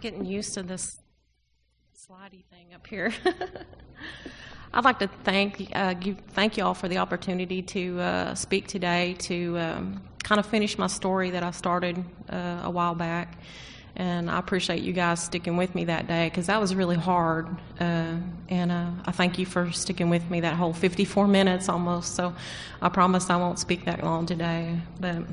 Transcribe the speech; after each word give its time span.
getting 0.00 0.24
used 0.24 0.54
to 0.54 0.62
this 0.62 0.98
slidey 1.96 2.44
thing 2.46 2.74
up 2.74 2.86
here. 2.86 3.12
I'd 4.72 4.84
like 4.84 5.00
to 5.00 5.08
thank 5.24 5.70
uh, 5.74 5.94
you, 6.00 6.16
thank 6.28 6.56
you 6.56 6.64
all 6.64 6.74
for 6.74 6.88
the 6.88 6.98
opportunity 6.98 7.60
to 7.62 8.00
uh, 8.00 8.34
speak 8.34 8.68
today 8.68 9.14
to 9.20 9.58
um, 9.58 10.02
kind 10.22 10.38
of 10.38 10.46
finish 10.46 10.78
my 10.78 10.86
story 10.86 11.30
that 11.30 11.42
I 11.42 11.50
started 11.50 12.02
uh, 12.28 12.60
a 12.62 12.70
while 12.70 12.94
back. 12.94 13.38
And 13.96 14.30
I 14.30 14.38
appreciate 14.38 14.82
you 14.82 14.92
guys 14.92 15.22
sticking 15.22 15.56
with 15.56 15.74
me 15.74 15.84
that 15.86 16.06
day 16.06 16.28
because 16.28 16.46
that 16.46 16.60
was 16.60 16.74
really 16.74 16.96
hard. 16.96 17.48
Uh, 17.80 18.14
and 18.48 18.70
uh, 18.70 18.90
I 19.04 19.12
thank 19.12 19.38
you 19.38 19.44
for 19.44 19.72
sticking 19.72 20.08
with 20.08 20.30
me 20.30 20.40
that 20.40 20.54
whole 20.54 20.72
54 20.72 21.26
minutes 21.26 21.68
almost. 21.68 22.14
So 22.14 22.32
I 22.80 22.88
promise 22.88 23.28
I 23.28 23.36
won't 23.36 23.58
speak 23.58 23.84
that 23.86 24.04
long 24.04 24.24
today. 24.24 24.78
But 25.00 25.24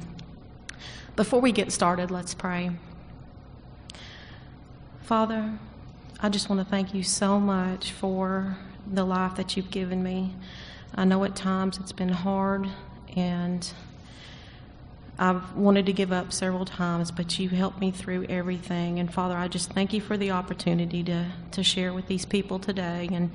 before 1.16 1.40
we 1.40 1.52
get 1.52 1.72
started, 1.72 2.12
let's 2.12 2.34
pray. 2.34 2.72
Father, 5.08 5.58
I 6.20 6.28
just 6.28 6.50
want 6.50 6.60
to 6.60 6.70
thank 6.70 6.94
you 6.94 7.02
so 7.02 7.40
much 7.40 7.94
for 7.94 8.58
the 8.86 9.06
life 9.06 9.38
that 9.38 9.56
you've 9.56 9.72
given 9.72 10.04
me. 10.04 10.36
I 10.94 11.06
know 11.06 11.24
at 11.24 11.34
times 11.34 11.78
it's 11.78 11.94
been 11.94 12.10
hard 12.10 12.68
and 13.16 13.72
I've 15.18 15.56
wanted 15.56 15.86
to 15.86 15.94
give 15.94 16.12
up 16.12 16.34
several 16.34 16.66
times, 16.66 17.12
but 17.12 17.40
you 17.40 17.48
helped 17.48 17.80
me 17.80 17.90
through 17.90 18.26
everything. 18.26 19.00
And 19.00 19.14
Father, 19.14 19.38
I 19.38 19.48
just 19.48 19.72
thank 19.72 19.94
you 19.94 20.02
for 20.02 20.18
the 20.18 20.32
opportunity 20.32 21.04
to, 21.06 21.28
to 21.52 21.64
share 21.64 21.94
with 21.94 22.08
these 22.08 22.26
people 22.26 22.60
today 22.60 23.08
and 23.10 23.32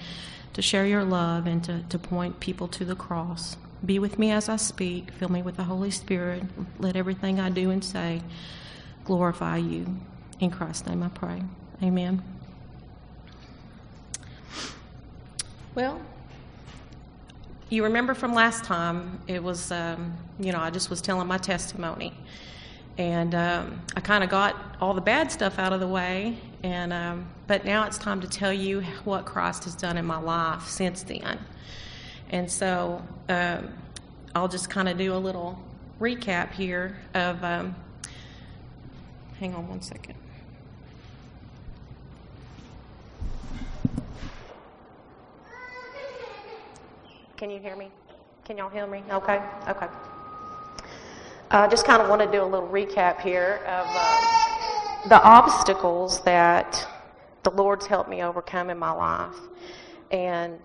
to 0.53 0.61
share 0.61 0.85
your 0.85 1.05
love 1.05 1.47
and 1.47 1.65
to, 1.65 1.85
to 1.89 1.99
point 1.99 2.39
people 2.39 2.69
to 2.69 2.85
the 2.85 2.97
cross. 2.97 3.57
Be 3.83 3.99
with 3.99 4.19
me 4.19 4.31
as 4.31 4.51
I 4.51 4.57
speak. 4.57 5.11
Fill 5.13 5.31
me 5.31 5.41
with 5.41 5.57
the 5.57 5.65
Holy 5.65 5.91
Spirit. 5.91 6.43
Let 6.79 6.97
everything 6.97 7.41
I 7.41 7.49
do 7.49 7.71
and 7.71 7.83
say 7.83 8.21
glorify 9.07 9.57
you. 9.57 9.97
In 10.43 10.51
Christ's 10.51 10.89
name 10.89 11.05
I 11.05 11.09
pray. 11.09 11.41
Amen. 11.85 12.21
Well, 15.77 16.01
you 17.69 17.85
remember 17.85 18.13
from 18.13 18.35
last 18.35 18.65
time, 18.65 19.21
it 19.29 19.41
was, 19.41 19.71
um, 19.71 20.19
you 20.41 20.51
know, 20.51 20.59
I 20.59 20.71
just 20.71 20.91
was 20.91 21.01
telling 21.01 21.29
my 21.29 21.39
testimony. 21.39 22.13
And 22.99 23.37
um, 23.37 23.83
I 23.95 24.01
kind 24.01 24.25
of 24.25 24.31
got 24.31 24.57
all 24.81 24.95
the 24.95 25.01
bad 25.01 25.31
stuff 25.31 25.61
out 25.61 25.73
of 25.73 25.79
the 25.79 25.87
way. 25.87 26.37
And, 26.65 26.93
um, 26.93 27.29
but 27.47 27.65
now 27.65 27.87
it's 27.87 27.97
time 27.97 28.21
to 28.21 28.27
tell 28.27 28.53
you 28.53 28.81
what 29.05 29.25
Christ 29.25 29.63
has 29.63 29.77
done 29.77 29.97
in 29.97 30.05
my 30.05 30.19
life 30.19 30.67
since 30.67 31.05
then. 31.05 31.39
And 32.31 32.51
so 32.51 33.01
um, 33.29 33.69
I'll 34.35 34.49
just 34.49 34.69
kind 34.69 34.89
of 34.89 34.99
do 34.99 35.15
a 35.15 35.19
little 35.19 35.57
recap 36.01 36.51
here 36.51 36.97
of, 37.15 37.45
um, 37.45 37.77
hang 39.39 39.55
on 39.55 39.69
one 39.69 39.81
second. 39.81 40.17
Can 47.43 47.51
you 47.51 47.59
hear 47.59 47.75
me? 47.75 47.89
Can 48.45 48.57
y'all 48.57 48.69
hear 48.69 48.87
me? 48.87 49.03
Okay, 49.11 49.43
okay. 49.67 49.89
I 51.51 51.65
uh, 51.65 51.69
just 51.69 51.85
kind 51.85 52.01
of 52.01 52.09
want 52.09 52.23
to 52.23 52.31
do 52.31 52.41
a 52.41 52.47
little 52.47 52.69
recap 52.69 53.21
here 53.21 53.59
of 53.67 53.85
uh, 53.89 55.09
the 55.09 55.21
obstacles 55.25 56.21
that 56.21 56.87
the 57.43 57.51
Lord's 57.51 57.85
helped 57.85 58.09
me 58.09 58.23
overcome 58.23 58.71
in 58.71 58.79
my 58.79 58.93
life. 58.93 59.35
And 60.13 60.61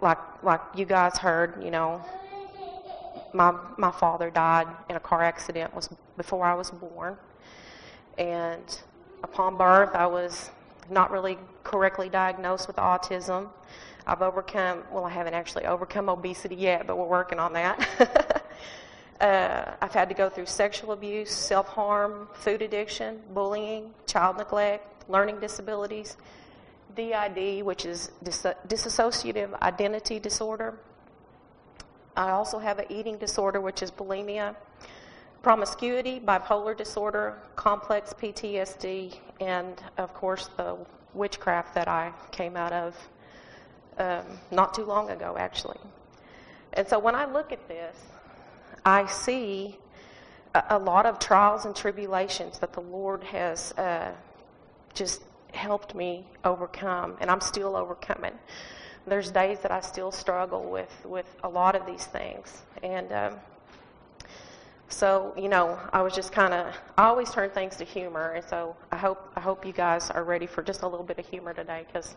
like 0.00 0.18
like 0.44 0.60
you 0.76 0.84
guys 0.84 1.18
heard, 1.18 1.64
you 1.64 1.72
know, 1.72 2.00
my 3.34 3.52
my 3.76 3.90
father 3.90 4.30
died 4.30 4.68
in 4.88 4.94
a 4.94 5.00
car 5.00 5.24
accident 5.24 5.74
was 5.74 5.88
before 6.16 6.46
I 6.46 6.54
was 6.54 6.70
born. 6.70 7.16
And 8.18 8.80
upon 9.24 9.56
birth, 9.56 9.96
I 9.96 10.06
was 10.06 10.52
not 10.90 11.10
really 11.10 11.38
correctly 11.64 12.08
diagnosed 12.08 12.66
with 12.66 12.76
autism. 12.76 13.48
I've 14.06 14.22
overcome, 14.22 14.82
well, 14.90 15.04
I 15.04 15.10
haven't 15.10 15.34
actually 15.34 15.66
overcome 15.66 16.08
obesity 16.08 16.56
yet, 16.56 16.86
but 16.86 16.96
we're 16.96 17.06
working 17.06 17.38
on 17.38 17.52
that. 17.52 18.44
uh, 19.20 19.72
I've 19.80 19.92
had 19.92 20.08
to 20.08 20.14
go 20.14 20.28
through 20.28 20.46
sexual 20.46 20.92
abuse, 20.92 21.30
self 21.30 21.68
harm, 21.68 22.28
food 22.34 22.62
addiction, 22.62 23.20
bullying, 23.32 23.92
child 24.06 24.38
neglect, 24.38 25.08
learning 25.08 25.40
disabilities, 25.40 26.16
DID, 26.96 27.64
which 27.64 27.84
is 27.84 28.10
dis- 28.22 28.46
dissociative 28.66 29.60
identity 29.60 30.18
disorder. 30.18 30.78
I 32.16 32.30
also 32.30 32.58
have 32.58 32.78
an 32.78 32.86
eating 32.90 33.18
disorder, 33.18 33.60
which 33.60 33.82
is 33.82 33.90
bulimia, 33.90 34.56
promiscuity, 35.42 36.20
bipolar 36.20 36.76
disorder, 36.76 37.38
complex 37.56 38.12
PTSD, 38.12 39.14
and 39.40 39.82
of 39.98 40.12
course 40.14 40.50
the 40.56 40.76
witchcraft 41.14 41.74
that 41.74 41.88
I 41.88 42.12
came 42.30 42.56
out 42.56 42.72
of 42.72 42.96
um, 43.98 44.24
not 44.50 44.74
too 44.74 44.84
long 44.84 45.10
ago, 45.10 45.36
actually. 45.38 45.78
And 46.74 46.86
so 46.86 46.98
when 46.98 47.14
I 47.14 47.24
look 47.24 47.52
at 47.52 47.66
this, 47.68 47.96
I 48.84 49.06
see 49.06 49.76
a, 50.54 50.78
lot 50.78 51.06
of 51.06 51.18
trials 51.18 51.64
and 51.64 51.76
tribulations 51.76 52.58
that 52.58 52.72
the 52.72 52.80
Lord 52.80 53.22
has 53.24 53.72
uh, 53.72 54.12
just 54.94 55.22
helped 55.52 55.94
me 55.94 56.24
overcome, 56.44 57.16
and 57.20 57.30
I'm 57.30 57.40
still 57.40 57.76
overcoming. 57.76 58.32
There's 59.06 59.30
days 59.30 59.60
that 59.60 59.70
I 59.70 59.80
still 59.80 60.10
struggle 60.10 60.70
with, 60.70 60.94
with 61.04 61.26
a 61.42 61.48
lot 61.48 61.74
of 61.74 61.86
these 61.86 62.04
things. 62.06 62.62
And 62.82 63.12
um, 63.12 63.34
so, 64.90 65.32
you 65.36 65.48
know, 65.48 65.78
I 65.92 66.02
was 66.02 66.14
just 66.14 66.32
kind 66.32 66.52
of, 66.52 66.74
I 66.98 67.04
always 67.06 67.30
turn 67.30 67.50
things 67.50 67.76
to 67.76 67.84
humor, 67.84 68.32
and 68.32 68.44
so 68.44 68.76
I 68.92 68.96
hope, 68.96 69.32
I 69.36 69.40
hope 69.40 69.64
you 69.64 69.72
guys 69.72 70.10
are 70.10 70.24
ready 70.24 70.46
for 70.46 70.62
just 70.62 70.82
a 70.82 70.88
little 70.88 71.06
bit 71.06 71.18
of 71.18 71.26
humor 71.26 71.54
today 71.54 71.84
because 71.86 72.16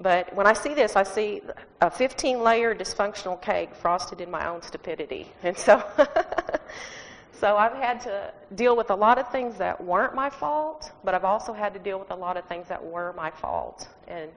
but 0.00 0.32
when 0.34 0.46
I 0.46 0.52
see 0.52 0.74
this, 0.74 0.94
I 0.94 1.02
see 1.02 1.42
a 1.80 1.90
15 1.90 2.40
layer 2.40 2.74
dysfunctional 2.74 3.40
cake 3.40 3.74
frosted 3.74 4.20
in 4.20 4.30
my 4.30 4.46
own 4.46 4.62
stupidity. 4.62 5.32
And 5.42 5.56
so, 5.56 5.82
so 7.32 7.56
I've 7.56 7.74
had 7.74 8.00
to 8.02 8.32
deal 8.54 8.76
with 8.76 8.90
a 8.90 8.94
lot 8.94 9.18
of 9.18 9.30
things 9.32 9.58
that 9.58 9.82
weren't 9.82 10.14
my 10.14 10.30
fault, 10.30 10.92
but 11.02 11.14
I've 11.14 11.24
also 11.24 11.52
had 11.52 11.74
to 11.74 11.80
deal 11.80 11.98
with 11.98 12.12
a 12.12 12.14
lot 12.14 12.36
of 12.36 12.44
things 12.44 12.68
that 12.68 12.84
were 12.84 13.12
my 13.14 13.30
fault. 13.30 13.88
And, 14.06 14.30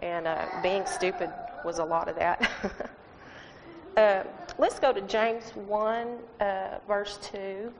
and 0.00 0.28
uh, 0.28 0.46
being 0.62 0.86
stupid 0.86 1.32
was 1.64 1.80
a 1.80 1.84
lot 1.84 2.08
of 2.08 2.14
that. 2.14 2.50
uh, 3.96 4.22
let's 4.58 4.80
go 4.80 4.92
to 4.92 5.00
James 5.02 5.50
1, 5.54 6.18
uh, 6.40 6.78
verse 6.86 7.18
2. 7.22 7.72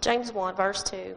James 0.00 0.32
1, 0.32 0.54
verse 0.54 0.82
2. 0.82 1.16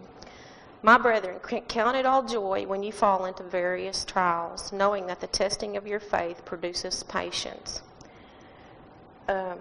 My 0.83 0.97
brethren, 0.97 1.39
count 1.67 1.97
it 1.97 2.05
all 2.05 2.23
joy 2.23 2.65
when 2.67 2.83
you 2.83 2.91
fall 2.91 3.25
into 3.25 3.43
various 3.43 4.05
trials, 4.05 4.71
knowing 4.71 5.07
that 5.07 5.19
the 5.19 5.27
testing 5.27 5.75
of 5.75 5.87
your 5.87 5.99
faith 5.99 6.45
produces 6.45 7.01
patience. 7.03 7.81
Um, 9.27 9.57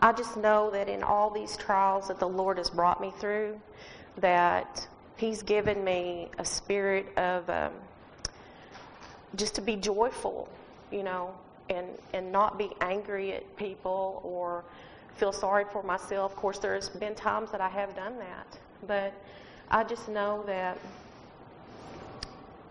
I 0.00 0.12
just 0.12 0.38
know 0.38 0.70
that 0.70 0.88
in 0.88 1.02
all 1.02 1.28
these 1.28 1.56
trials 1.58 2.08
that 2.08 2.18
the 2.18 2.28
Lord 2.28 2.56
has 2.56 2.70
brought 2.70 3.00
me 3.00 3.12
through, 3.20 3.60
that 4.16 4.88
He's 5.16 5.42
given 5.42 5.84
me 5.84 6.30
a 6.38 6.44
spirit 6.44 7.06
of 7.18 7.48
um, 7.50 7.72
just 9.36 9.54
to 9.56 9.60
be 9.60 9.76
joyful, 9.76 10.48
you 10.90 11.02
know, 11.02 11.34
and, 11.68 11.86
and 12.14 12.32
not 12.32 12.56
be 12.56 12.70
angry 12.80 13.34
at 13.34 13.56
people 13.58 14.22
or 14.24 14.64
feel 15.20 15.32
sorry 15.32 15.66
for 15.70 15.82
myself. 15.82 16.32
Of 16.32 16.38
course, 16.38 16.58
there's 16.58 16.88
been 16.88 17.14
times 17.14 17.50
that 17.50 17.60
I 17.60 17.68
have 17.68 17.94
done 17.94 18.18
that, 18.18 18.58
but 18.86 19.12
I 19.70 19.84
just 19.84 20.08
know 20.08 20.42
that 20.46 20.78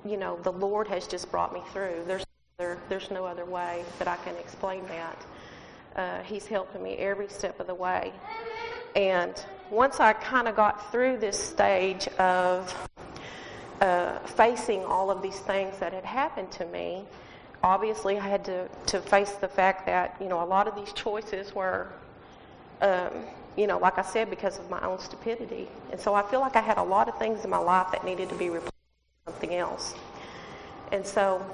you 0.04 0.18
know 0.18 0.38
the 0.38 0.52
Lord 0.52 0.88
has 0.88 1.06
just 1.06 1.30
brought 1.30 1.54
me 1.54 1.62
through. 1.72 2.04
There's 2.08 2.26
there, 2.58 2.80
there's 2.90 3.12
no 3.12 3.24
other 3.24 3.46
way 3.46 3.86
that 4.00 4.08
I 4.08 4.16
can 4.18 4.36
explain 4.38 4.84
that. 4.88 5.26
Uh, 5.96 6.24
he's 6.24 6.48
helping 6.48 6.82
me 6.82 6.96
every 6.98 7.28
step 7.28 7.60
of 7.60 7.68
the 7.68 7.76
way, 7.76 8.12
and 8.96 9.46
once 9.70 10.00
I 10.00 10.14
kind 10.14 10.48
of 10.48 10.56
got 10.56 10.92
through 10.92 11.18
this 11.18 11.38
stage 11.38 12.08
of 12.18 12.74
uh, 13.80 14.18
facing 14.20 14.84
all 14.86 15.12
of 15.12 15.22
these 15.22 15.40
things 15.40 15.78
that 15.78 15.94
had 15.94 16.06
happened 16.06 16.52
to 16.54 16.66
me, 16.66 17.06
obviously 17.64 18.18
I 18.18 18.28
had 18.28 18.44
to, 18.46 18.68
to 18.88 19.02
face 19.02 19.34
the 19.34 19.48
fact 19.48 19.86
that, 19.86 20.16
you 20.20 20.28
know, 20.28 20.44
a 20.44 20.46
lot 20.46 20.68
of 20.68 20.76
these 20.76 20.92
choices 21.06 21.54
were 21.54 21.90
um, 22.82 23.12
you 23.58 23.68
know, 23.68 23.78
like 23.78 23.98
I 23.98 24.04
said, 24.04 24.30
because 24.30 24.58
of 24.58 24.70
my 24.70 24.82
own 24.86 25.00
stupidity. 25.00 25.68
And 25.92 26.00
so 26.00 26.14
I 26.14 26.24
feel 26.24 26.40
like 26.40 26.56
I 26.56 26.62
had 26.62 26.78
a 26.78 26.84
lot 26.84 27.10
of 27.10 27.18
things 27.18 27.44
in 27.44 27.50
my 27.50 27.58
life 27.58 27.88
that 27.92 28.06
needed 28.06 28.30
to 28.30 28.36
be 28.36 28.50
replaced 28.50 28.74
with 29.26 29.34
something 29.34 29.56
else. 29.56 29.96
And 30.92 31.06
so 31.06 31.46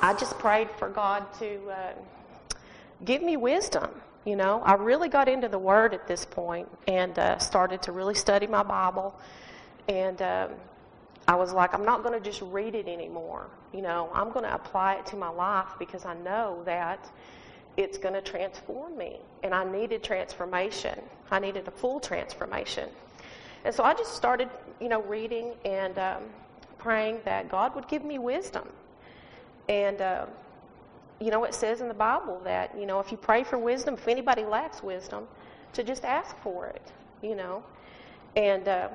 I 0.00 0.14
just 0.14 0.38
prayed 0.38 0.70
for 0.78 0.88
God 0.88 1.24
to 1.40 1.60
uh, 1.68 1.92
give 3.04 3.22
me 3.22 3.36
wisdom. 3.36 3.90
You 4.24 4.36
know, 4.36 4.62
I 4.64 4.74
really 4.74 5.08
got 5.08 5.28
into 5.28 5.48
the 5.48 5.58
Word 5.58 5.92
at 5.92 6.06
this 6.06 6.24
point 6.24 6.68
and 6.86 7.18
uh, 7.18 7.38
started 7.38 7.82
to 7.82 7.92
really 7.92 8.14
study 8.14 8.46
my 8.46 8.62
Bible. 8.62 9.14
And 9.88 10.20
um, 10.22 10.50
I 11.26 11.34
was 11.36 11.52
like, 11.52 11.74
I'm 11.74 11.84
not 11.84 12.02
going 12.02 12.18
to 12.18 12.24
just 12.24 12.40
read 12.40 12.74
it 12.74 12.86
anymore. 12.86 13.48
You 13.72 13.82
know, 13.82 14.10
I'm 14.14 14.30
going 14.30 14.44
to 14.44 14.54
apply 14.54 14.94
it 14.94 15.06
to 15.06 15.16
my 15.16 15.28
life 15.28 15.68
because 15.78 16.04
I 16.04 16.14
know 16.14 16.62
that 16.64 17.10
it's 17.76 17.98
going 17.98 18.14
to 18.14 18.20
transform 18.20 18.96
me. 18.96 19.18
And 19.42 19.54
I 19.54 19.64
needed 19.64 20.02
transformation. 20.02 20.98
I 21.30 21.38
needed 21.38 21.66
a 21.68 21.70
full 21.70 22.00
transformation. 22.00 22.88
And 23.64 23.74
so 23.74 23.82
I 23.82 23.94
just 23.94 24.14
started, 24.14 24.48
you 24.80 24.88
know, 24.88 25.02
reading 25.02 25.52
and 25.64 25.98
um, 25.98 26.22
praying 26.78 27.20
that 27.24 27.48
God 27.48 27.74
would 27.74 27.88
give 27.88 28.04
me 28.04 28.18
wisdom. 28.18 28.68
And, 29.68 30.00
uh, 30.00 30.26
you 31.20 31.30
know, 31.30 31.44
it 31.44 31.54
says 31.54 31.80
in 31.80 31.88
the 31.88 31.94
Bible 31.94 32.40
that, 32.44 32.76
you 32.78 32.86
know, 32.86 33.00
if 33.00 33.10
you 33.10 33.16
pray 33.16 33.42
for 33.42 33.58
wisdom, 33.58 33.94
if 33.94 34.06
anybody 34.06 34.44
lacks 34.44 34.82
wisdom, 34.82 35.26
to 35.72 35.82
just 35.82 36.04
ask 36.04 36.36
for 36.38 36.66
it, 36.66 36.92
you 37.22 37.34
know. 37.34 37.62
And 38.36 38.68
uh, 38.68 38.88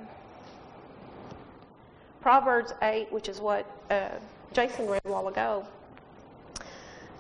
Proverbs 2.22 2.74
8, 2.82 3.12
which 3.12 3.30
is 3.30 3.40
what 3.40 3.66
uh, 3.90 4.10
Jason 4.54 4.88
read 4.88 5.02
a 5.06 5.12
while 5.12 5.28
ago. 5.28 5.66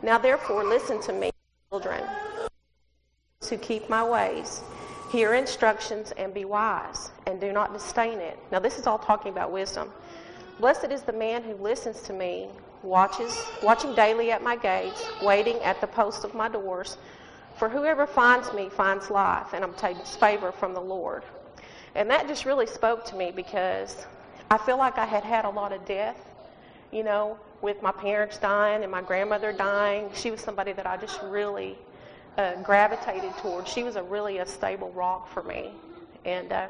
Now, 0.02 0.18
therefore, 0.18 0.64
listen 0.64 1.02
to 1.02 1.14
me, 1.14 1.32
children, 1.69 2.04
who 3.48 3.57
keep 3.57 3.88
my 3.89 4.04
ways. 4.04 4.62
Hear 5.12 5.36
instructions 5.36 6.12
and 6.18 6.33
be 6.33 6.44
wise, 6.45 7.12
and 7.27 7.39
do 7.39 7.51
not 7.51 7.74
disdain 7.74 8.18
it. 8.19 8.39
Now, 8.51 8.60
this 8.60 8.80
is 8.80 8.88
all 8.88 8.98
talking 8.98 9.31
about 9.31 9.51
wisdom. 9.51 9.92
Blessed 10.60 10.86
is 10.86 11.04
the 11.04 11.13
man 11.13 11.44
who 11.44 11.54
listens 11.54 12.01
to 12.04 12.13
me, 12.13 12.50
watches, 12.81 13.45
watching 13.62 13.94
daily 13.94 14.31
at 14.31 14.44
my 14.44 14.56
gates, 14.56 15.07
waiting 15.21 15.57
at 15.57 15.80
the 15.80 15.88
posts 15.88 16.24
of 16.24 16.33
my 16.33 16.50
doors. 16.50 16.98
For 17.57 17.69
whoever 17.69 18.07
finds 18.07 18.51
me 18.54 18.69
finds 18.69 19.12
life, 19.12 19.54
and 19.54 19.63
obtains 19.63 20.15
favor 20.15 20.51
from 20.51 20.74
the 20.74 20.81
Lord. 20.81 21.24
And 21.94 22.10
that 22.10 22.27
just 22.27 22.45
really 22.45 22.68
spoke 22.68 23.06
to 23.06 23.15
me 23.15 23.31
because 23.31 24.07
I 24.50 24.57
feel 24.57 24.77
like 24.77 24.98
I 24.98 25.06
had 25.06 25.24
had 25.24 25.45
a 25.45 25.50
lot 25.50 25.72
of 25.72 25.86
death, 25.86 26.18
you 26.92 27.04
know, 27.04 27.38
with 27.62 27.82
my 27.82 27.92
parents 27.92 28.38
dying 28.38 28.84
and 28.84 28.92
my 28.92 29.02
grandmother 29.02 29.52
dying. 29.52 30.10
She 30.14 30.32
was 30.32 30.42
somebody 30.42 30.74
that 30.74 30.88
I 30.88 30.98
just 30.98 31.22
really 31.24 31.78
uh, 32.38 32.56
gravitated 32.62 33.36
towards. 33.38 33.70
She 33.70 33.84
was 33.84 33.96
a 33.96 34.04
really 34.04 34.38
a 34.38 34.46
stable 34.46 34.92
rock 34.92 35.28
for 35.32 35.44
me, 35.44 35.72
and 36.26 36.52
uh, 36.52 36.68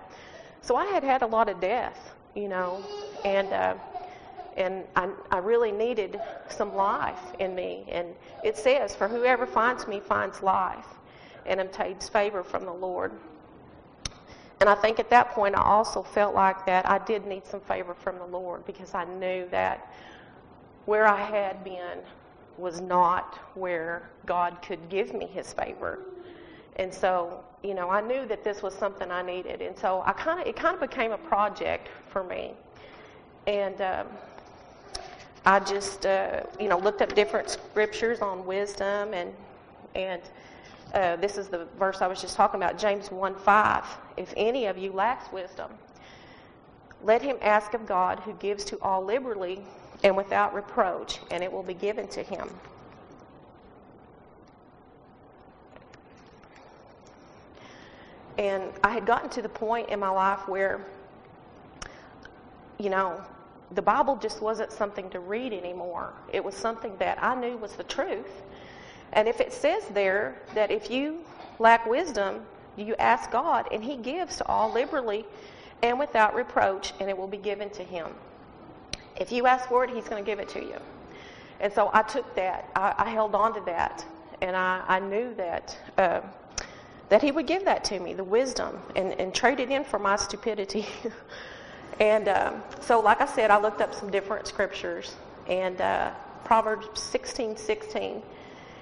so 0.61 0.75
I 0.75 0.85
had 0.85 1.03
had 1.03 1.21
a 1.21 1.27
lot 1.27 1.49
of 1.49 1.59
death, 1.59 2.13
you 2.35 2.47
know, 2.47 2.83
and 3.23 3.47
uh, 3.53 3.75
and 4.57 4.83
I, 4.95 5.09
I 5.31 5.37
really 5.37 5.71
needed 5.71 6.19
some 6.49 6.75
life 6.75 7.19
in 7.39 7.55
me. 7.55 7.85
And 7.89 8.07
it 8.43 8.57
says, 8.57 8.95
"For 8.95 9.07
whoever 9.07 9.45
finds 9.45 9.87
me 9.87 9.99
finds 9.99 10.41
life, 10.41 10.87
and 11.45 11.59
obtains 11.59 12.09
favor 12.09 12.43
from 12.43 12.65
the 12.65 12.73
Lord." 12.73 13.11
And 14.59 14.67
I 14.67 14.75
think 14.75 14.99
at 14.99 15.09
that 15.09 15.29
point 15.31 15.55
I 15.55 15.61
also 15.61 16.03
felt 16.03 16.35
like 16.35 16.65
that 16.65 16.89
I 16.89 16.97
did 16.99 17.25
need 17.25 17.45
some 17.45 17.61
favor 17.61 17.93
from 17.93 18.17
the 18.17 18.25
Lord 18.25 18.65
because 18.65 18.93
I 18.93 19.05
knew 19.05 19.47
that 19.51 19.93
where 20.89 21.05
I 21.05 21.21
had 21.21 21.63
been 21.63 21.99
was 22.57 22.81
not 22.81 23.35
where 23.53 24.09
God 24.25 24.57
could 24.63 24.89
give 24.89 25.13
me 25.13 25.27
his 25.27 25.53
favor. 25.53 25.99
And 26.77 26.91
so, 26.91 27.43
you 27.61 27.75
know, 27.75 27.91
I 27.91 28.01
knew 28.01 28.25
that 28.25 28.43
this 28.43 28.63
was 28.63 28.73
something 28.73 29.11
I 29.11 29.21
needed. 29.21 29.61
And 29.61 29.77
so 29.77 30.01
I 30.07 30.13
kind 30.13 30.41
of 30.41 30.47
it 30.47 30.55
kind 30.55 30.73
of 30.73 30.81
became 30.81 31.11
a 31.11 31.17
project 31.19 31.89
for 32.09 32.23
me. 32.23 32.53
And 33.45 33.79
um, 33.81 34.07
I 35.45 35.59
just, 35.59 36.07
uh, 36.07 36.41
you 36.59 36.69
know, 36.69 36.79
looked 36.79 37.03
up 37.03 37.13
different 37.13 37.51
scriptures 37.51 38.19
on 38.21 38.43
wisdom 38.47 39.13
and 39.13 39.31
and 39.93 40.23
uh, 40.95 41.17
this 41.17 41.37
is 41.37 41.49
the 41.49 41.67
verse 41.77 42.01
I 42.01 42.07
was 42.07 42.19
just 42.19 42.35
talking 42.35 42.59
about, 42.59 42.79
James 42.79 43.11
1 43.11 43.35
5. 43.35 43.85
If 44.17 44.33
any 44.35 44.65
of 44.65 44.75
you 44.75 44.91
lacks 44.91 45.31
wisdom, 45.31 45.69
let 47.03 47.21
him 47.21 47.37
ask 47.43 47.75
of 47.75 47.85
God 47.85 48.21
who 48.21 48.33
gives 48.33 48.65
to 48.65 48.79
all 48.81 49.05
liberally 49.05 49.61
and 50.03 50.15
without 50.15 50.53
reproach, 50.53 51.19
and 51.31 51.43
it 51.43 51.51
will 51.51 51.63
be 51.63 51.73
given 51.73 52.07
to 52.09 52.23
him. 52.23 52.49
And 58.37 58.63
I 58.83 58.91
had 58.91 59.05
gotten 59.05 59.29
to 59.31 59.41
the 59.41 59.49
point 59.49 59.89
in 59.89 59.99
my 59.99 60.09
life 60.09 60.47
where, 60.47 60.85
you 62.77 62.89
know, 62.89 63.21
the 63.71 63.81
Bible 63.81 64.15
just 64.15 64.41
wasn't 64.41 64.71
something 64.71 65.09
to 65.09 65.19
read 65.19 65.51
anymore. 65.51 66.13
It 66.31 66.43
was 66.43 66.55
something 66.55 66.95
that 66.99 67.21
I 67.21 67.35
knew 67.35 67.57
was 67.57 67.73
the 67.73 67.83
truth. 67.83 68.41
And 69.11 69.27
if 69.27 69.41
it 69.41 69.51
says 69.51 69.83
there 69.89 70.41
that 70.55 70.71
if 70.71 70.89
you 70.89 71.19
lack 71.59 71.85
wisdom, 71.85 72.45
you 72.77 72.95
ask 72.95 73.29
God, 73.29 73.67
and 73.71 73.83
He 73.83 73.97
gives 73.97 74.37
to 74.37 74.47
all 74.47 74.71
liberally 74.71 75.25
and 75.83 75.99
without 75.99 76.33
reproach, 76.33 76.93
and 76.99 77.09
it 77.09 77.17
will 77.17 77.27
be 77.27 77.37
given 77.37 77.69
to 77.71 77.83
Him. 77.83 78.07
If 79.17 79.31
you 79.31 79.47
ask 79.47 79.67
for 79.69 79.83
it, 79.83 79.89
He's 79.89 80.07
going 80.07 80.23
to 80.23 80.29
give 80.29 80.39
it 80.39 80.49
to 80.49 80.59
you. 80.59 80.77
And 81.59 81.71
so 81.73 81.89
I 81.93 82.03
took 82.03 82.35
that, 82.35 82.69
I, 82.75 82.93
I 82.97 83.09
held 83.09 83.35
on 83.35 83.53
to 83.53 83.61
that, 83.65 84.05
and 84.41 84.55
I, 84.55 84.83
I 84.87 84.99
knew 84.99 85.33
that. 85.35 85.77
Uh, 85.97 86.21
that 87.09 87.23
he 87.23 87.31
would 87.31 87.47
give 87.47 87.65
that 87.65 87.83
to 87.85 87.99
me, 87.99 88.13
the 88.13 88.23
wisdom, 88.23 88.79
and, 88.95 89.19
and 89.19 89.33
trade 89.33 89.59
it 89.59 89.69
in 89.71 89.83
for 89.83 89.97
my 89.99 90.15
stupidity. 90.15 90.85
and 91.99 92.29
um, 92.29 92.63
so, 92.81 92.99
like 92.99 93.19
I 93.19 93.25
said, 93.25 93.49
I 93.51 93.59
looked 93.59 93.81
up 93.81 93.93
some 93.93 94.11
different 94.11 94.47
scriptures, 94.47 95.15
and 95.47 95.81
uh, 95.81 96.11
Proverbs 96.45 96.87
16 97.01 97.57
16 97.57 98.21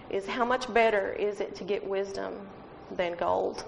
is 0.10 0.26
how 0.26 0.46
much 0.46 0.72
better 0.74 1.14
is 1.14 1.40
it 1.40 1.56
to 1.56 1.64
get 1.64 1.86
wisdom 1.86 2.34
than 2.92 3.16
gold? 3.16 3.64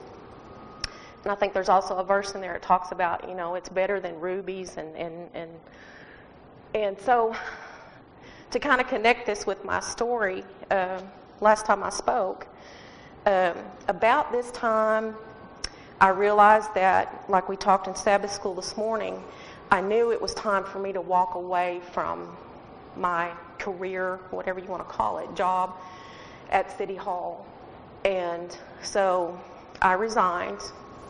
And 1.23 1.31
I 1.31 1.35
think 1.35 1.53
there's 1.53 1.69
also 1.69 1.95
a 1.97 2.03
verse 2.03 2.35
in 2.35 2.41
there 2.41 2.53
that 2.53 2.61
talks 2.61 2.91
about, 2.91 3.27
you 3.27 3.35
know, 3.35 3.55
it's 3.55 3.69
better 3.69 3.99
than 3.99 4.19
rubies 4.19 4.77
and 4.77 4.95
and 4.95 5.29
and 5.33 5.49
and 6.73 6.99
so 6.99 7.35
to 8.51 8.59
kind 8.59 8.81
of 8.81 8.87
connect 8.87 9.25
this 9.25 9.45
with 9.45 9.63
my 9.65 9.79
story, 9.79 10.43
uh, 10.71 11.01
last 11.41 11.65
time 11.65 11.83
I 11.83 11.89
spoke, 11.89 12.47
um, 13.25 13.55
about 13.87 14.31
this 14.31 14.51
time, 14.51 15.15
I 16.01 16.09
realized 16.09 16.73
that, 16.75 17.25
like 17.27 17.49
we 17.49 17.57
talked 17.57 17.87
in 17.87 17.95
Sabbath 17.95 18.31
school 18.31 18.53
this 18.53 18.77
morning, 18.77 19.21
I 19.71 19.81
knew 19.81 20.11
it 20.11 20.21
was 20.21 20.33
time 20.33 20.63
for 20.63 20.79
me 20.79 20.93
to 20.93 21.01
walk 21.01 21.35
away 21.35 21.81
from 21.91 22.35
my 22.95 23.31
career, 23.57 24.17
whatever 24.31 24.59
you 24.59 24.67
want 24.67 24.87
to 24.87 24.93
call 24.93 25.19
it, 25.19 25.35
job 25.35 25.75
at 26.51 26.75
City 26.77 26.95
Hall. 26.95 27.45
And 28.05 28.55
so 28.81 29.39
I 29.81 29.93
resigned 29.93 30.61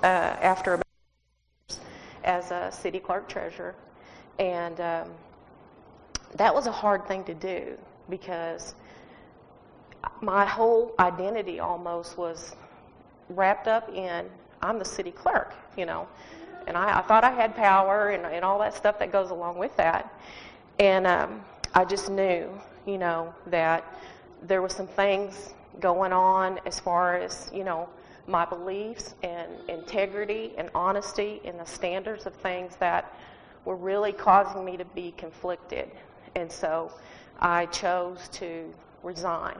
uh, 0.03 0.05
after 0.05 0.73
about 0.73 1.79
as 2.23 2.51
a 2.51 2.71
city 2.71 2.99
clerk 2.99 3.29
treasurer. 3.29 3.75
And 4.39 4.79
um, 4.81 5.09
that 6.35 6.53
was 6.53 6.67
a 6.67 6.71
hard 6.71 7.07
thing 7.07 7.23
to 7.25 7.33
do 7.33 7.77
because 8.09 8.75
my 10.21 10.45
whole 10.45 10.93
identity 10.99 11.59
almost 11.59 12.17
was 12.17 12.55
wrapped 13.29 13.67
up 13.67 13.89
in 13.93 14.29
I'm 14.61 14.79
the 14.79 14.85
city 14.85 15.11
clerk, 15.11 15.53
you 15.77 15.85
know. 15.85 16.07
And 16.67 16.75
I, 16.75 16.99
I 16.99 17.01
thought 17.01 17.23
I 17.23 17.31
had 17.31 17.55
power 17.55 18.09
and, 18.09 18.25
and 18.25 18.43
all 18.43 18.59
that 18.59 18.73
stuff 18.73 18.99
that 18.99 19.11
goes 19.11 19.29
along 19.29 19.57
with 19.57 19.75
that. 19.77 20.13
And 20.79 21.07
um, 21.07 21.41
I 21.73 21.85
just 21.85 22.09
knew, 22.09 22.49
you 22.85 22.97
know, 22.97 23.33
that 23.47 23.85
there 24.43 24.61
were 24.61 24.69
some 24.69 24.87
things 24.87 25.53
going 25.79 26.11
on 26.11 26.59
as 26.65 26.79
far 26.79 27.15
as, 27.17 27.49
you 27.53 27.63
know, 27.63 27.89
my 28.27 28.45
beliefs 28.45 29.15
and 29.23 29.51
integrity 29.67 30.53
and 30.57 30.69
honesty 30.75 31.41
and 31.45 31.59
the 31.59 31.65
standards 31.65 32.25
of 32.25 32.33
things 32.35 32.75
that 32.77 33.13
were 33.65 33.75
really 33.75 34.11
causing 34.11 34.63
me 34.63 34.77
to 34.77 34.85
be 34.85 35.13
conflicted. 35.17 35.89
And 36.39 36.51
so 36.51 36.91
I 37.39 37.65
chose 37.67 38.29
to 38.33 38.73
resign, 39.03 39.57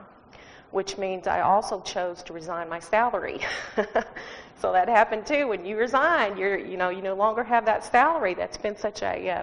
which 0.70 0.98
means 0.98 1.26
I 1.26 1.40
also 1.40 1.80
chose 1.80 2.22
to 2.24 2.32
resign 2.32 2.68
my 2.68 2.80
salary. 2.80 3.40
so 4.60 4.72
that 4.72 4.88
happened 4.88 5.26
too. 5.26 5.46
When 5.48 5.64
you 5.64 5.76
resign, 5.76 6.36
you're, 6.36 6.58
you 6.58 6.76
know, 6.76 6.88
you 6.88 7.02
no 7.02 7.14
longer 7.14 7.44
have 7.44 7.66
that 7.66 7.84
salary. 7.84 8.34
That's 8.34 8.56
been 8.56 8.76
such 8.76 9.02
a, 9.02 9.30
uh, 9.30 9.42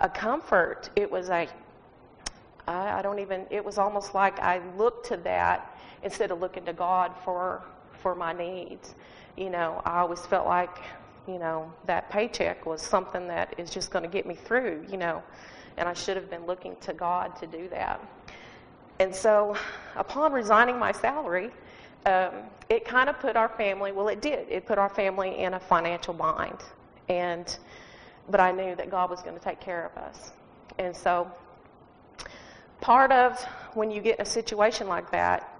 a 0.00 0.08
comfort. 0.08 0.90
It 0.96 1.10
was 1.10 1.28
a 1.28 1.48
I, 2.68 2.98
I 2.98 3.02
don't 3.02 3.18
even, 3.18 3.46
it 3.50 3.64
was 3.64 3.78
almost 3.78 4.14
like 4.14 4.38
I 4.40 4.60
looked 4.76 5.06
to 5.06 5.16
that 5.18 5.78
instead 6.02 6.30
of 6.30 6.40
looking 6.40 6.64
to 6.66 6.72
God 6.72 7.12
for, 7.24 7.62
for 7.92 8.14
my 8.14 8.32
needs. 8.32 8.94
You 9.36 9.50
know, 9.50 9.82
I 9.84 10.00
always 10.00 10.24
felt 10.26 10.46
like, 10.46 10.78
you 11.28 11.38
know, 11.38 11.72
that 11.86 12.10
paycheck 12.10 12.66
was 12.66 12.82
something 12.82 13.28
that 13.28 13.54
is 13.58 13.70
just 13.70 13.90
going 13.90 14.04
to 14.04 14.08
get 14.08 14.26
me 14.26 14.34
through, 14.34 14.84
you 14.88 14.96
know, 14.96 15.22
and 15.76 15.88
I 15.88 15.94
should 15.94 16.16
have 16.16 16.30
been 16.30 16.46
looking 16.46 16.76
to 16.82 16.92
God 16.92 17.36
to 17.36 17.46
do 17.46 17.68
that. 17.68 18.00
And 18.98 19.14
so, 19.14 19.56
upon 19.94 20.32
resigning 20.32 20.78
my 20.78 20.92
salary, 20.92 21.50
um, 22.06 22.30
it 22.68 22.84
kind 22.84 23.10
of 23.10 23.18
put 23.20 23.36
our 23.36 23.48
family, 23.48 23.92
well, 23.92 24.08
it 24.08 24.22
did. 24.22 24.48
It 24.48 24.64
put 24.64 24.78
our 24.78 24.88
family 24.88 25.38
in 25.38 25.54
a 25.54 25.60
financial 25.60 26.14
bind. 26.14 26.62
And, 27.08 27.56
but 28.30 28.40
I 28.40 28.52
knew 28.52 28.74
that 28.76 28.90
God 28.90 29.10
was 29.10 29.22
going 29.22 29.36
to 29.36 29.42
take 29.42 29.60
care 29.60 29.86
of 29.86 30.02
us. 30.02 30.32
And 30.78 30.96
so 30.96 31.30
part 32.80 33.12
of 33.12 33.42
when 33.74 33.90
you 33.90 34.00
get 34.00 34.18
in 34.18 34.22
a 34.22 34.28
situation 34.28 34.88
like 34.88 35.10
that, 35.10 35.52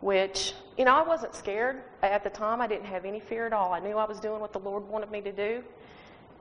which, 0.00 0.54
you 0.78 0.84
know, 0.84 0.94
I 0.94 1.02
wasn't 1.02 1.34
scared 1.34 1.82
at 2.02 2.24
the 2.24 2.30
time. 2.30 2.60
I 2.60 2.66
didn't 2.66 2.86
have 2.86 3.04
any 3.04 3.20
fear 3.20 3.46
at 3.46 3.52
all. 3.52 3.72
I 3.72 3.80
knew 3.80 3.96
I 3.96 4.06
was 4.06 4.18
doing 4.18 4.40
what 4.40 4.52
the 4.52 4.58
Lord 4.58 4.88
wanted 4.88 5.10
me 5.10 5.20
to 5.20 5.32
do, 5.32 5.62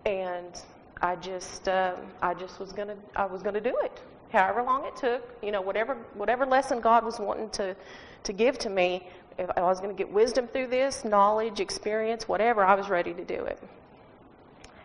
and 0.05 0.61
I 1.01 1.15
just, 1.15 1.67
um, 1.69 1.95
I 2.21 2.33
just 2.33 2.59
was 2.59 2.71
gonna, 2.73 2.95
I 3.15 3.25
was 3.25 3.41
gonna 3.41 3.61
do 3.61 3.75
it, 3.83 4.01
however 4.31 4.63
long 4.63 4.85
it 4.85 4.95
took. 4.95 5.23
You 5.41 5.51
know, 5.51 5.61
whatever, 5.61 5.95
whatever 6.13 6.45
lesson 6.45 6.81
God 6.81 7.05
was 7.05 7.19
wanting 7.19 7.49
to, 7.51 7.75
to 8.23 8.33
give 8.33 8.57
to 8.59 8.69
me, 8.69 9.07
if 9.37 9.49
I 9.55 9.61
was 9.61 9.79
to 9.79 9.93
get 9.93 10.11
wisdom 10.11 10.47
through 10.47 10.67
this, 10.67 11.05
knowledge, 11.05 11.61
experience, 11.61 12.27
whatever, 12.27 12.63
I 12.63 12.75
was 12.75 12.89
ready 12.89 13.13
to 13.13 13.23
do 13.23 13.45
it. 13.45 13.61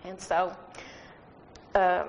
And 0.05 0.21
so, 0.21 0.55
um, 1.75 2.09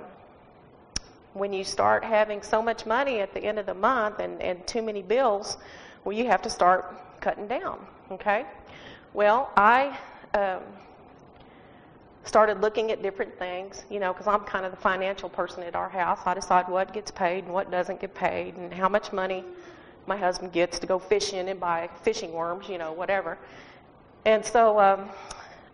when 1.33 1.51
you 1.51 1.63
start 1.63 2.03
having 2.03 2.41
so 2.41 2.61
much 2.61 2.85
money 2.85 3.19
at 3.19 3.33
the 3.33 3.43
end 3.43 3.59
of 3.59 3.65
the 3.65 3.73
month 3.73 4.19
and, 4.19 4.41
and 4.41 4.65
too 4.67 4.81
many 4.81 5.01
bills, 5.01 5.57
well, 6.03 6.15
you 6.15 6.27
have 6.27 6.41
to 6.43 6.49
start 6.49 6.95
cutting 7.19 7.47
down, 7.47 7.85
okay? 8.11 8.45
Well, 9.13 9.51
I 9.57 9.97
um, 10.33 10.61
started 12.25 12.59
looking 12.59 12.91
at 12.91 13.01
different 13.01 13.37
things, 13.37 13.85
you 13.89 13.99
know, 13.99 14.11
because 14.11 14.27
I'm 14.27 14.41
kind 14.41 14.65
of 14.65 14.71
the 14.71 14.77
financial 14.77 15.29
person 15.29 15.63
at 15.63 15.75
our 15.75 15.89
house. 15.89 16.19
I 16.25 16.33
decide 16.33 16.67
what 16.67 16.91
gets 16.91 17.11
paid 17.11 17.45
and 17.45 17.53
what 17.53 17.71
doesn't 17.71 18.01
get 18.01 18.13
paid 18.13 18.55
and 18.55 18.73
how 18.73 18.89
much 18.89 19.13
money 19.13 19.45
my 20.07 20.17
husband 20.17 20.51
gets 20.51 20.79
to 20.79 20.87
go 20.87 20.99
fishing 20.99 21.47
and 21.49 21.59
buy 21.59 21.89
fishing 22.03 22.33
worms, 22.33 22.67
you 22.67 22.77
know, 22.77 22.93
whatever. 22.93 23.37
And 24.25 24.43
so 24.43 24.79
um, 24.79 25.09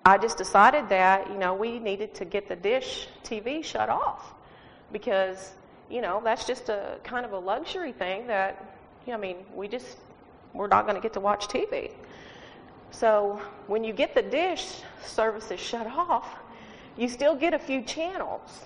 I 0.06 0.18
just 0.18 0.38
decided 0.38 0.90
that, 0.90 1.30
you 1.30 1.38
know, 1.38 1.54
we 1.54 1.80
needed 1.80 2.14
to 2.16 2.26
get 2.26 2.48
the 2.48 2.56
dish 2.56 3.08
TV 3.24 3.64
shut 3.64 3.90
off 3.90 4.34
because, 4.92 5.54
you 5.90 6.02
know, 6.02 6.22
that's 6.24 6.46
just 6.46 6.70
a 6.70 6.98
kind 7.04 7.26
of 7.26 7.32
a 7.32 7.40
luxury 7.40 7.94
thing 7.94 8.28
that, 8.28 8.78
you 9.06 9.12
know, 9.12 9.18
I 9.18 9.22
mean, 9.22 9.38
we 9.56 9.68
just, 9.68 9.98
we're 10.54 10.68
not 10.68 10.84
going 10.84 10.96
to 10.96 11.02
get 11.02 11.14
to 11.14 11.22
watch 11.22 11.48
TV. 11.48 11.92
So 12.92 13.42
when 13.68 13.86
you 13.86 13.94
get 13.94 14.14
the 14.14 14.22
dish 14.22 14.82
services 15.06 15.60
shut 15.60 15.88
off, 15.88 16.41
you 17.02 17.10
still 17.10 17.36
get 17.36 17.56
a 17.56 17.60
few 17.60 17.82
channels. 17.82 18.62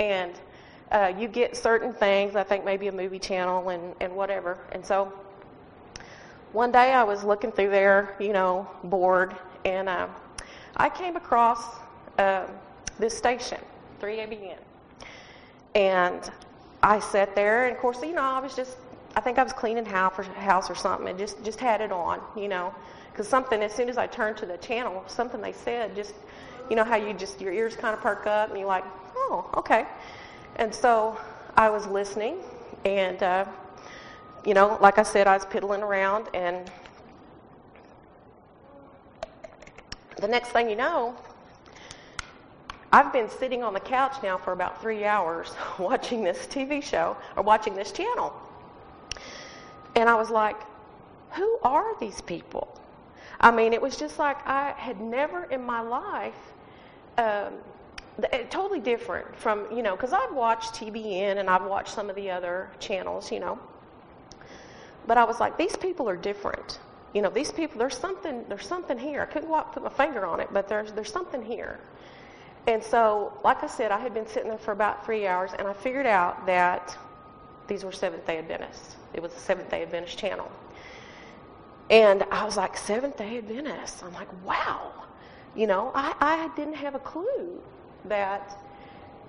And 0.00 0.32
uh, 0.90 1.12
you 1.18 1.28
get 1.28 1.54
certain 1.54 1.92
things, 1.92 2.34
I 2.34 2.42
think 2.42 2.64
maybe 2.64 2.88
a 2.88 2.92
movie 2.92 3.18
channel 3.18 3.68
and, 3.68 3.94
and 4.00 4.16
whatever. 4.16 4.58
And 4.72 4.84
so 4.84 5.12
one 6.52 6.72
day 6.72 6.94
I 6.94 7.04
was 7.04 7.24
looking 7.24 7.52
through 7.52 7.68
there, 7.68 8.16
you 8.18 8.32
know, 8.32 8.66
bored, 8.84 9.36
and 9.66 9.86
uh, 9.86 10.08
I 10.76 10.88
came 10.88 11.16
across 11.16 11.62
uh, 12.18 12.46
this 12.98 13.16
station, 13.16 13.58
3ABN. 14.00 14.56
And 15.74 16.30
I 16.82 17.00
sat 17.00 17.34
there, 17.34 17.66
and 17.66 17.76
of 17.76 17.82
course, 17.82 18.02
you 18.02 18.14
know, 18.14 18.22
I 18.22 18.40
was 18.40 18.56
just, 18.56 18.78
I 19.14 19.20
think 19.20 19.38
I 19.38 19.42
was 19.42 19.52
cleaning 19.52 19.84
house 19.84 20.14
or, 20.18 20.22
house 20.22 20.70
or 20.70 20.74
something, 20.74 21.08
and 21.08 21.18
just, 21.18 21.44
just 21.44 21.60
had 21.60 21.82
it 21.82 21.92
on, 21.92 22.18
you 22.34 22.48
know. 22.48 22.74
Because 23.10 23.28
something, 23.28 23.62
as 23.62 23.74
soon 23.74 23.90
as 23.90 23.98
I 23.98 24.06
turned 24.06 24.38
to 24.38 24.46
the 24.46 24.56
channel, 24.56 25.04
something 25.06 25.42
they 25.42 25.52
said 25.52 25.94
just, 25.94 26.14
you 26.72 26.76
know 26.76 26.84
how 26.84 26.96
you 26.96 27.12
just, 27.12 27.38
your 27.38 27.52
ears 27.52 27.76
kind 27.76 27.92
of 27.92 28.00
perk 28.00 28.26
up, 28.26 28.48
and 28.48 28.58
you're 28.58 28.66
like, 28.66 28.84
oh, 29.14 29.46
okay. 29.58 29.84
And 30.56 30.74
so 30.74 31.20
I 31.54 31.68
was 31.68 31.86
listening, 31.86 32.38
and, 32.86 33.22
uh, 33.22 33.44
you 34.46 34.54
know, 34.54 34.78
like 34.80 34.96
I 34.96 35.02
said, 35.02 35.26
I 35.26 35.34
was 35.34 35.44
piddling 35.44 35.82
around, 35.82 36.28
and 36.32 36.72
the 40.16 40.26
next 40.26 40.48
thing 40.48 40.70
you 40.70 40.76
know, 40.76 41.14
I've 42.90 43.12
been 43.12 43.28
sitting 43.28 43.62
on 43.62 43.74
the 43.74 43.80
couch 43.80 44.22
now 44.22 44.38
for 44.38 44.54
about 44.54 44.80
three 44.80 45.04
hours 45.04 45.54
watching 45.78 46.24
this 46.24 46.46
TV 46.46 46.82
show 46.82 47.18
or 47.36 47.42
watching 47.42 47.74
this 47.74 47.92
channel. 47.92 48.32
And 49.94 50.08
I 50.08 50.14
was 50.14 50.30
like, 50.30 50.56
who 51.32 51.58
are 51.62 51.98
these 51.98 52.22
people? 52.22 52.80
I 53.38 53.50
mean, 53.50 53.74
it 53.74 53.82
was 53.82 53.98
just 53.98 54.18
like 54.18 54.38
I 54.46 54.72
had 54.78 55.02
never 55.02 55.44
in 55.44 55.62
my 55.62 55.82
life 55.82 56.51
um, 57.18 57.54
totally 58.50 58.80
different 58.80 59.36
from, 59.36 59.66
you 59.72 59.82
know, 59.82 59.96
because 59.96 60.12
I've 60.12 60.32
watched 60.32 60.74
TBN 60.74 61.38
and 61.38 61.48
I've 61.48 61.64
watched 61.64 61.94
some 61.94 62.10
of 62.10 62.16
the 62.16 62.30
other 62.30 62.70
channels, 62.78 63.32
you 63.32 63.40
know. 63.40 63.58
But 65.06 65.18
I 65.18 65.24
was 65.24 65.40
like, 65.40 65.58
these 65.58 65.76
people 65.76 66.08
are 66.08 66.16
different. 66.16 66.78
You 67.14 67.22
know, 67.22 67.30
these 67.30 67.50
people, 67.50 67.78
there's 67.78 67.96
something, 67.96 68.44
there's 68.48 68.66
something 68.66 68.98
here. 68.98 69.22
I 69.22 69.26
couldn't 69.26 69.48
quite 69.48 69.72
put 69.72 69.82
my 69.82 69.90
finger 69.90 70.24
on 70.24 70.40
it, 70.40 70.48
but 70.52 70.68
there's, 70.68 70.92
there's 70.92 71.12
something 71.12 71.42
here. 71.42 71.78
And 72.66 72.82
so, 72.82 73.38
like 73.42 73.62
I 73.64 73.66
said, 73.66 73.90
I 73.90 73.98
had 73.98 74.14
been 74.14 74.26
sitting 74.26 74.48
there 74.48 74.58
for 74.58 74.72
about 74.72 75.04
three 75.04 75.26
hours, 75.26 75.50
and 75.58 75.66
I 75.66 75.72
figured 75.72 76.06
out 76.06 76.46
that 76.46 76.96
these 77.66 77.84
were 77.84 77.92
Seventh 77.92 78.26
Day 78.26 78.38
Adventists. 78.38 78.96
It 79.14 79.22
was 79.22 79.32
a 79.34 79.38
Seventh 79.38 79.70
Day 79.70 79.82
Adventist 79.82 80.16
channel. 80.16 80.50
And 81.90 82.22
I 82.30 82.44
was 82.44 82.56
like, 82.56 82.76
Seventh 82.76 83.18
Day 83.18 83.38
Adventist. 83.38 84.02
I'm 84.04 84.12
like, 84.14 84.28
wow. 84.44 84.92
You 85.54 85.66
know, 85.66 85.92
I, 85.94 86.14
I 86.20 86.56
didn't 86.56 86.74
have 86.74 86.94
a 86.94 86.98
clue 86.98 87.60
that, 88.06 88.58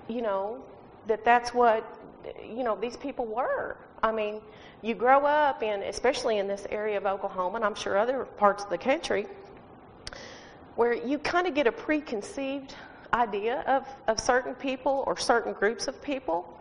you 0.08 0.22
know, 0.22 0.62
that 1.06 1.24
that's 1.24 1.52
what, 1.52 1.84
you 2.42 2.64
know, 2.64 2.76
these 2.80 2.96
people 2.96 3.26
were. 3.26 3.76
I 4.02 4.10
mean, 4.12 4.40
you 4.82 4.94
grow 4.94 5.26
up 5.26 5.62
in, 5.62 5.82
especially 5.82 6.38
in 6.38 6.46
this 6.46 6.66
area 6.70 6.96
of 6.96 7.06
Oklahoma, 7.06 7.56
and 7.56 7.64
I'm 7.64 7.74
sure 7.74 7.98
other 7.98 8.24
parts 8.24 8.64
of 8.64 8.70
the 8.70 8.78
country, 8.78 9.26
where 10.76 10.94
you 10.94 11.18
kind 11.18 11.46
of 11.46 11.54
get 11.54 11.66
a 11.66 11.72
preconceived 11.72 12.74
idea 13.12 13.60
of, 13.66 13.86
of 14.08 14.18
certain 14.18 14.54
people 14.54 15.04
or 15.06 15.16
certain 15.16 15.52
groups 15.52 15.88
of 15.88 16.02
people. 16.02 16.58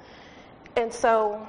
And 0.75 0.93
so 0.93 1.46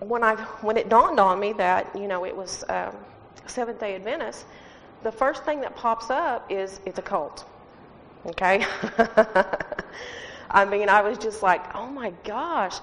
when 0.00 0.22
I 0.22 0.36
when 0.60 0.76
it 0.76 0.88
dawned 0.88 1.20
on 1.20 1.40
me 1.40 1.52
that 1.54 1.94
you 1.94 2.08
know 2.08 2.24
it 2.26 2.36
was 2.36 2.64
um, 2.68 2.94
Seventh 3.46 3.80
Day 3.80 3.94
Adventist, 3.94 4.44
the 5.06 5.12
first 5.12 5.44
thing 5.44 5.60
that 5.60 5.76
pops 5.76 6.10
up 6.10 6.50
is 6.50 6.80
it's 6.84 6.98
a 6.98 7.02
cult. 7.02 7.44
Okay? 8.26 8.66
I 10.50 10.64
mean, 10.64 10.88
I 10.88 11.00
was 11.00 11.16
just 11.16 11.44
like, 11.44 11.76
oh 11.76 11.86
my 11.86 12.12
gosh. 12.24 12.78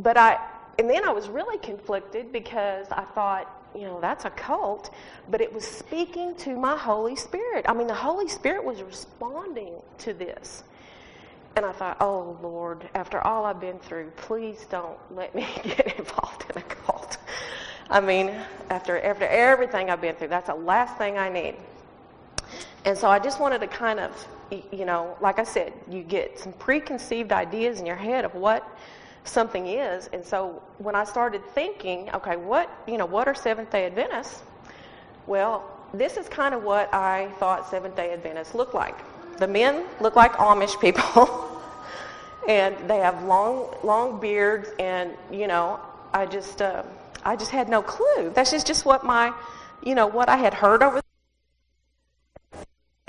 But 0.00 0.16
I, 0.16 0.44
and 0.80 0.90
then 0.90 1.04
I 1.04 1.12
was 1.12 1.28
really 1.28 1.58
conflicted 1.58 2.32
because 2.32 2.88
I 2.90 3.04
thought, 3.14 3.46
you 3.72 3.82
know, 3.82 4.00
that's 4.00 4.24
a 4.24 4.30
cult, 4.30 4.92
but 5.30 5.40
it 5.40 5.52
was 5.52 5.64
speaking 5.64 6.34
to 6.38 6.56
my 6.56 6.76
Holy 6.76 7.14
Spirit. 7.14 7.66
I 7.68 7.72
mean, 7.72 7.86
the 7.86 7.94
Holy 7.94 8.26
Spirit 8.26 8.64
was 8.64 8.82
responding 8.82 9.74
to 9.98 10.12
this. 10.12 10.64
And 11.54 11.64
I 11.64 11.70
thought, 11.70 11.98
oh 12.00 12.36
Lord, 12.42 12.88
after 12.96 13.20
all 13.20 13.44
I've 13.44 13.60
been 13.60 13.78
through, 13.78 14.10
please 14.16 14.66
don't 14.68 14.98
let 15.14 15.36
me 15.36 15.46
get 15.62 16.00
involved 16.00 16.46
in 16.50 16.60
a 16.60 16.64
cult. 16.64 16.89
I 17.90 18.00
mean, 18.00 18.34
after 18.70 19.00
after 19.00 19.26
everything 19.26 19.90
I've 19.90 20.00
been 20.00 20.14
through, 20.14 20.28
that's 20.28 20.46
the 20.46 20.54
last 20.54 20.96
thing 20.96 21.18
I 21.18 21.28
need. 21.28 21.56
And 22.84 22.96
so 22.96 23.08
I 23.08 23.18
just 23.18 23.40
wanted 23.40 23.60
to 23.60 23.66
kind 23.66 24.00
of 24.00 24.26
you 24.72 24.84
know, 24.84 25.16
like 25.20 25.38
I 25.38 25.44
said, 25.44 25.72
you 25.88 26.02
get 26.02 26.38
some 26.38 26.52
preconceived 26.54 27.32
ideas 27.32 27.80
in 27.80 27.86
your 27.86 27.96
head 27.96 28.24
of 28.24 28.34
what 28.34 28.66
something 29.24 29.66
is. 29.66 30.08
And 30.12 30.24
so 30.24 30.62
when 30.78 30.94
I 30.94 31.04
started 31.04 31.44
thinking, 31.54 32.10
okay, 32.14 32.36
what, 32.36 32.70
you 32.86 32.98
know, 32.98 33.06
what 33.06 33.28
are 33.28 33.34
Seventh 33.34 33.70
day 33.70 33.86
Adventists? 33.86 34.42
Well, 35.26 35.64
this 35.94 36.16
is 36.16 36.28
kind 36.28 36.54
of 36.54 36.62
what 36.62 36.92
I 36.92 37.30
thought 37.38 37.68
Seventh 37.70 37.96
day 37.96 38.12
Adventists 38.12 38.54
look 38.54 38.74
like. 38.74 38.96
The 39.38 39.48
men 39.48 39.84
look 40.00 40.16
like 40.16 40.32
Amish 40.32 40.80
people. 40.80 41.62
and 42.48 42.76
they 42.88 42.98
have 42.98 43.22
long, 43.24 43.76
long 43.84 44.20
beards, 44.20 44.70
and 44.78 45.12
you 45.30 45.46
know, 45.46 45.78
I 46.12 46.26
just, 46.26 46.62
uh, 46.62 46.82
I 47.22 47.36
just 47.36 47.50
had 47.50 47.68
no 47.68 47.82
clue. 47.82 48.30
That's 48.34 48.50
just, 48.50 48.66
just 48.66 48.84
what 48.84 49.04
my, 49.04 49.32
you 49.82 49.94
know, 49.94 50.06
what 50.06 50.28
I 50.28 50.36
had 50.36 50.54
heard 50.54 50.82
over 50.82 51.00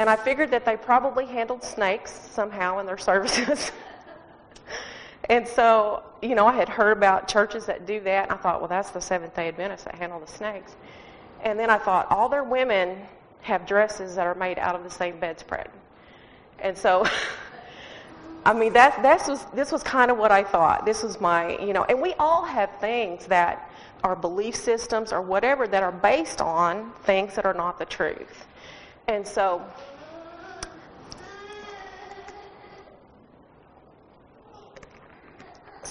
and 0.02 0.10
I 0.10 0.16
figured 0.16 0.50
that 0.50 0.66
they 0.66 0.78
probably 0.78 1.28
handled 1.28 1.64
snakes 1.64 2.12
somehow 2.32 2.80
in 2.80 2.88
their 2.88 2.98
services. 3.10 3.72
and 5.30 5.48
so, 5.48 6.02
you 6.24 6.34
know, 6.34 6.48
I 6.48 6.54
had 6.54 6.68
heard 6.68 6.98
about 6.98 7.28
churches 7.28 7.68
that 7.68 7.86
do 7.86 8.00
that, 8.00 8.24
and 8.24 8.32
I 8.32 8.42
thought, 8.42 8.62
well, 8.62 8.68
that's 8.68 8.90
the 8.90 9.00
Seventh 9.00 9.36
day 9.36 9.48
Adventists 9.48 9.84
that 9.84 9.94
handle 9.94 10.20
the 10.20 10.26
snakes. 10.26 10.76
And 11.44 11.60
then 11.60 11.70
I 11.70 11.78
thought, 11.78 12.08
all 12.10 12.30
their 12.30 12.44
women 12.44 12.98
have 13.42 13.68
dresses 13.68 14.16
that 14.16 14.26
are 14.26 14.34
made 14.34 14.58
out 14.58 14.74
of 14.74 14.84
the 14.84 14.90
same 14.90 15.20
bedspread. 15.20 15.70
And 16.58 16.76
so, 16.76 17.06
I 18.44 18.54
mean, 18.54 18.74
that, 18.74 19.04
that 19.04 19.28
was, 19.28 19.46
this 19.54 19.72
was 19.72 19.84
kind 19.84 20.10
of 20.10 20.18
what 20.18 20.32
I 20.32 20.44
thought. 20.44 20.86
This 20.86 21.04
was 21.04 21.22
my, 21.22 21.58
you 21.60 21.74
know, 21.74 21.84
and 21.84 22.02
we 22.02 22.14
all 22.16 22.44
have 22.44 22.72
things 22.80 23.28
that 23.28 23.72
are 24.04 24.16
belief 24.16 24.56
systems 24.56 25.14
or 25.14 25.22
whatever 25.22 25.68
that 25.68 25.84
are 25.84 25.92
based 25.92 26.42
on 26.42 26.92
things 27.04 27.36
that 27.36 27.46
are 27.46 27.54
not 27.54 27.78
the 27.78 27.86
truth. 27.86 28.48
And 29.08 29.28
so, 29.28 29.62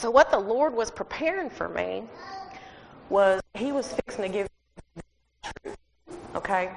So, 0.01 0.11
what 0.11 0.31
the 0.31 0.39
Lord 0.39 0.73
was 0.73 0.91
preparing 0.91 1.51
for 1.51 1.69
me 1.69 2.05
was 3.11 3.43
He 3.55 3.71
was 3.71 3.93
fixing 3.93 4.23
to 4.23 4.29
give 4.31 4.49
me 4.97 5.03
truth. 5.63 5.77
Okay? 6.37 6.71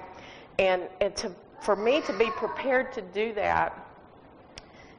And, 0.59 0.89
and 0.99 1.15
to, 1.15 1.31
for 1.61 1.77
me 1.77 2.01
to 2.01 2.11
be 2.17 2.29
prepared 2.31 2.91
to 2.91 3.01
do 3.01 3.33
that, 3.35 3.79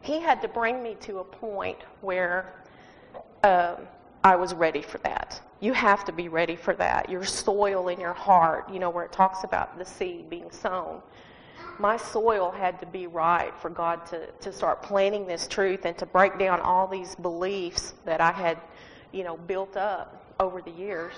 He 0.05 0.21
had 0.21 0.43
to 0.43 0.49
bring 0.49 0.83
me 0.83 0.97
to 1.01 1.21
a 1.21 1.25
point 1.25 1.79
where 2.03 2.53
um, 3.43 3.77
I 4.23 4.37
was 4.37 4.53
ready 4.53 4.83
for 4.83 4.99
that. 4.99 5.41
you 5.61 5.73
have 5.73 6.05
to 6.05 6.13
be 6.13 6.29
ready 6.29 6.57
for 6.57 6.75
that. 6.75 7.09
Your 7.09 7.25
soil 7.25 7.89
in 7.89 7.99
your 7.99 8.13
heart, 8.13 8.71
you 8.71 8.79
know, 8.79 8.91
where 8.91 9.07
it 9.07 9.13
talks 9.13 9.45
about 9.45 9.79
the 9.79 9.85
seed 9.85 10.29
being 10.29 10.51
sown. 10.51 11.01
My 11.79 11.97
soil 11.97 12.51
had 12.51 12.79
to 12.81 12.87
be 12.87 13.07
right 13.07 13.53
for 13.59 13.71
God 13.71 14.05
to, 14.07 14.27
to 14.27 14.53
start 14.53 14.83
planting 14.83 15.27
this 15.27 15.49
truth 15.49 15.87
and 15.87 15.97
to 15.97 16.05
break 16.05 16.39
down 16.39 16.61
all 16.61 16.87
these 16.87 17.15
beliefs 17.15 17.95
that 18.05 18.21
I 18.21 18.31
had, 18.31 18.59
you 19.13 19.25
know, 19.25 19.39
built 19.39 19.75
up 19.77 20.23
over 20.39 20.61
the 20.61 20.71
years. 20.71 21.15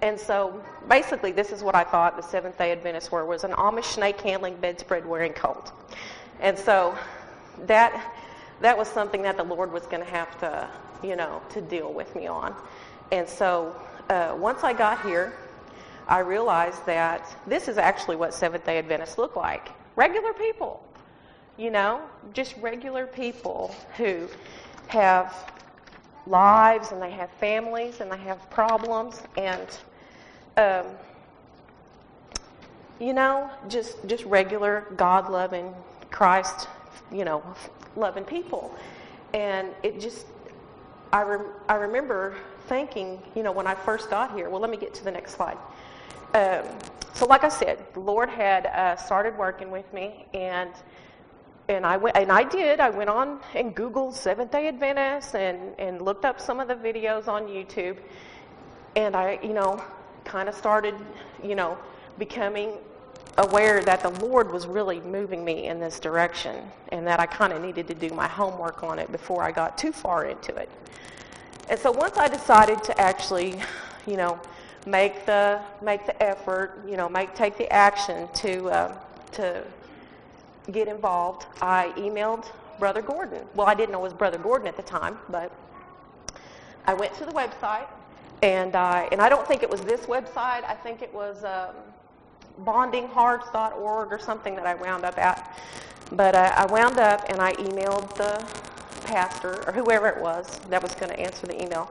And 0.00 0.18
so 0.18 0.62
basically, 0.88 1.32
this 1.32 1.52
is 1.52 1.62
what 1.62 1.74
I 1.74 1.84
thought 1.84 2.16
the 2.16 2.22
Seventh 2.22 2.56
day 2.56 2.72
Adventists 2.72 3.12
were 3.12 3.26
was 3.26 3.44
an 3.44 3.52
Amish 3.52 3.92
snake 3.92 4.20
handling, 4.22 4.56
bedspread 4.56 5.04
wearing 5.06 5.34
cult. 5.34 5.72
And 6.40 6.58
so 6.58 6.98
that, 7.66 8.14
that 8.60 8.76
was 8.76 8.88
something 8.88 9.22
that 9.22 9.36
the 9.36 9.44
Lord 9.44 9.72
was 9.72 9.86
going 9.86 10.04
to 10.04 10.10
have 10.10 10.38
to, 10.40 10.68
you 11.02 11.16
know, 11.16 11.42
to 11.50 11.60
deal 11.60 11.92
with 11.92 12.14
me 12.14 12.26
on. 12.26 12.54
And 13.12 13.28
so 13.28 13.74
uh, 14.10 14.34
once 14.38 14.64
I 14.64 14.72
got 14.72 15.02
here, 15.02 15.32
I 16.08 16.20
realized 16.20 16.84
that 16.86 17.34
this 17.46 17.68
is 17.68 17.78
actually 17.78 18.16
what 18.16 18.32
Seventh 18.32 18.64
day 18.64 18.78
Adventists 18.78 19.18
look 19.18 19.36
like 19.36 19.70
regular 19.96 20.32
people, 20.32 20.82
you 21.56 21.70
know, 21.70 22.02
just 22.32 22.56
regular 22.58 23.06
people 23.06 23.74
who 23.96 24.28
have 24.88 25.34
lives 26.26 26.92
and 26.92 27.00
they 27.00 27.10
have 27.10 27.30
families 27.32 28.00
and 28.00 28.10
they 28.10 28.18
have 28.18 28.48
problems 28.50 29.22
and 29.36 29.78
um, 30.56 30.86
you 32.98 33.12
know 33.12 33.50
just 33.68 33.96
just 34.06 34.24
regular 34.24 34.86
god 34.96 35.30
loving 35.30 35.72
christ 36.10 36.68
you 37.12 37.24
know 37.24 37.42
loving 37.96 38.24
people. 38.24 38.74
And 39.34 39.68
it 39.82 40.00
just 40.00 40.26
i 41.12 41.22
rem- 41.22 41.52
i 41.68 41.74
remember 41.74 42.36
thinking 42.66 43.22
you 43.36 43.42
know 43.44 43.52
when 43.52 43.66
i 43.66 43.74
first 43.74 44.10
got 44.10 44.34
here 44.34 44.50
well 44.50 44.60
let 44.60 44.70
me 44.70 44.76
get 44.76 44.94
to 44.94 45.04
the 45.04 45.10
next 45.10 45.34
slide. 45.34 45.58
Um, 46.34 46.64
so 47.14 47.26
like 47.26 47.44
i 47.44 47.48
said 47.48 47.84
the 47.94 48.00
lord 48.00 48.28
had 48.28 48.66
uh, 48.66 48.96
started 48.96 49.36
working 49.38 49.70
with 49.70 49.90
me 49.92 50.26
and 50.34 50.70
and 51.68 51.84
I 51.84 51.96
went, 51.96 52.16
and 52.16 52.30
I 52.30 52.44
did. 52.44 52.80
I 52.80 52.90
went 52.90 53.10
on 53.10 53.40
and 53.54 53.74
Googled 53.74 54.14
Seventh 54.14 54.52
Day 54.52 54.68
Adventists 54.68 55.34
and 55.34 55.74
and 55.78 56.00
looked 56.00 56.24
up 56.24 56.40
some 56.40 56.60
of 56.60 56.68
the 56.68 56.74
videos 56.74 57.26
on 57.28 57.46
YouTube, 57.48 57.96
and 58.94 59.16
I, 59.16 59.38
you 59.42 59.52
know, 59.52 59.82
kind 60.24 60.48
of 60.48 60.54
started, 60.54 60.94
you 61.42 61.54
know, 61.54 61.76
becoming 62.18 62.78
aware 63.38 63.82
that 63.82 64.00
the 64.00 64.10
Lord 64.24 64.50
was 64.50 64.66
really 64.66 65.00
moving 65.00 65.44
me 65.44 65.66
in 65.66 65.78
this 65.78 66.00
direction, 66.00 66.56
and 66.90 67.06
that 67.06 67.20
I 67.20 67.26
kind 67.26 67.52
of 67.52 67.62
needed 67.62 67.86
to 67.88 67.94
do 67.94 68.10
my 68.14 68.26
homework 68.26 68.82
on 68.82 68.98
it 68.98 69.10
before 69.12 69.42
I 69.42 69.52
got 69.52 69.76
too 69.76 69.92
far 69.92 70.24
into 70.24 70.54
it. 70.56 70.70
And 71.68 71.78
so 71.78 71.90
once 71.90 72.16
I 72.16 72.28
decided 72.28 72.82
to 72.84 73.00
actually, 73.00 73.60
you 74.06 74.16
know, 74.16 74.40
make 74.86 75.26
the 75.26 75.60
make 75.82 76.06
the 76.06 76.20
effort, 76.22 76.82
you 76.88 76.96
know, 76.96 77.08
make 77.08 77.34
take 77.34 77.58
the 77.58 77.70
action 77.72 78.28
to 78.34 78.68
uh, 78.70 78.98
to 79.32 79.62
get 80.72 80.88
involved, 80.88 81.46
I 81.60 81.92
emailed 81.96 82.46
Brother 82.78 83.02
Gordon. 83.02 83.46
Well, 83.54 83.66
I 83.66 83.74
didn't 83.74 83.92
know 83.92 84.00
it 84.00 84.02
was 84.02 84.12
Brother 84.12 84.38
Gordon 84.38 84.68
at 84.68 84.76
the 84.76 84.82
time, 84.82 85.18
but 85.28 85.50
I 86.86 86.94
went 86.94 87.14
to 87.14 87.24
the 87.24 87.32
website, 87.32 87.88
and 88.42 88.76
I, 88.76 89.08
and 89.10 89.20
I 89.20 89.28
don't 89.28 89.46
think 89.46 89.62
it 89.62 89.70
was 89.70 89.80
this 89.80 90.02
website. 90.02 90.64
I 90.64 90.76
think 90.82 91.02
it 91.02 91.12
was 91.12 91.42
um, 91.44 91.74
bondinghearts.org 92.64 94.12
or 94.12 94.18
something 94.18 94.54
that 94.56 94.66
I 94.66 94.74
wound 94.74 95.04
up 95.04 95.18
at. 95.18 95.58
But 96.12 96.34
uh, 96.34 96.52
I 96.56 96.66
wound 96.66 96.98
up 96.98 97.28
and 97.28 97.40
I 97.40 97.52
emailed 97.54 98.14
the 98.16 98.44
pastor 99.06 99.64
or 99.66 99.72
whoever 99.72 100.08
it 100.08 100.20
was 100.20 100.58
that 100.68 100.82
was 100.82 100.94
going 100.94 101.10
to 101.10 101.18
answer 101.18 101.46
the 101.46 101.62
email. 101.62 101.90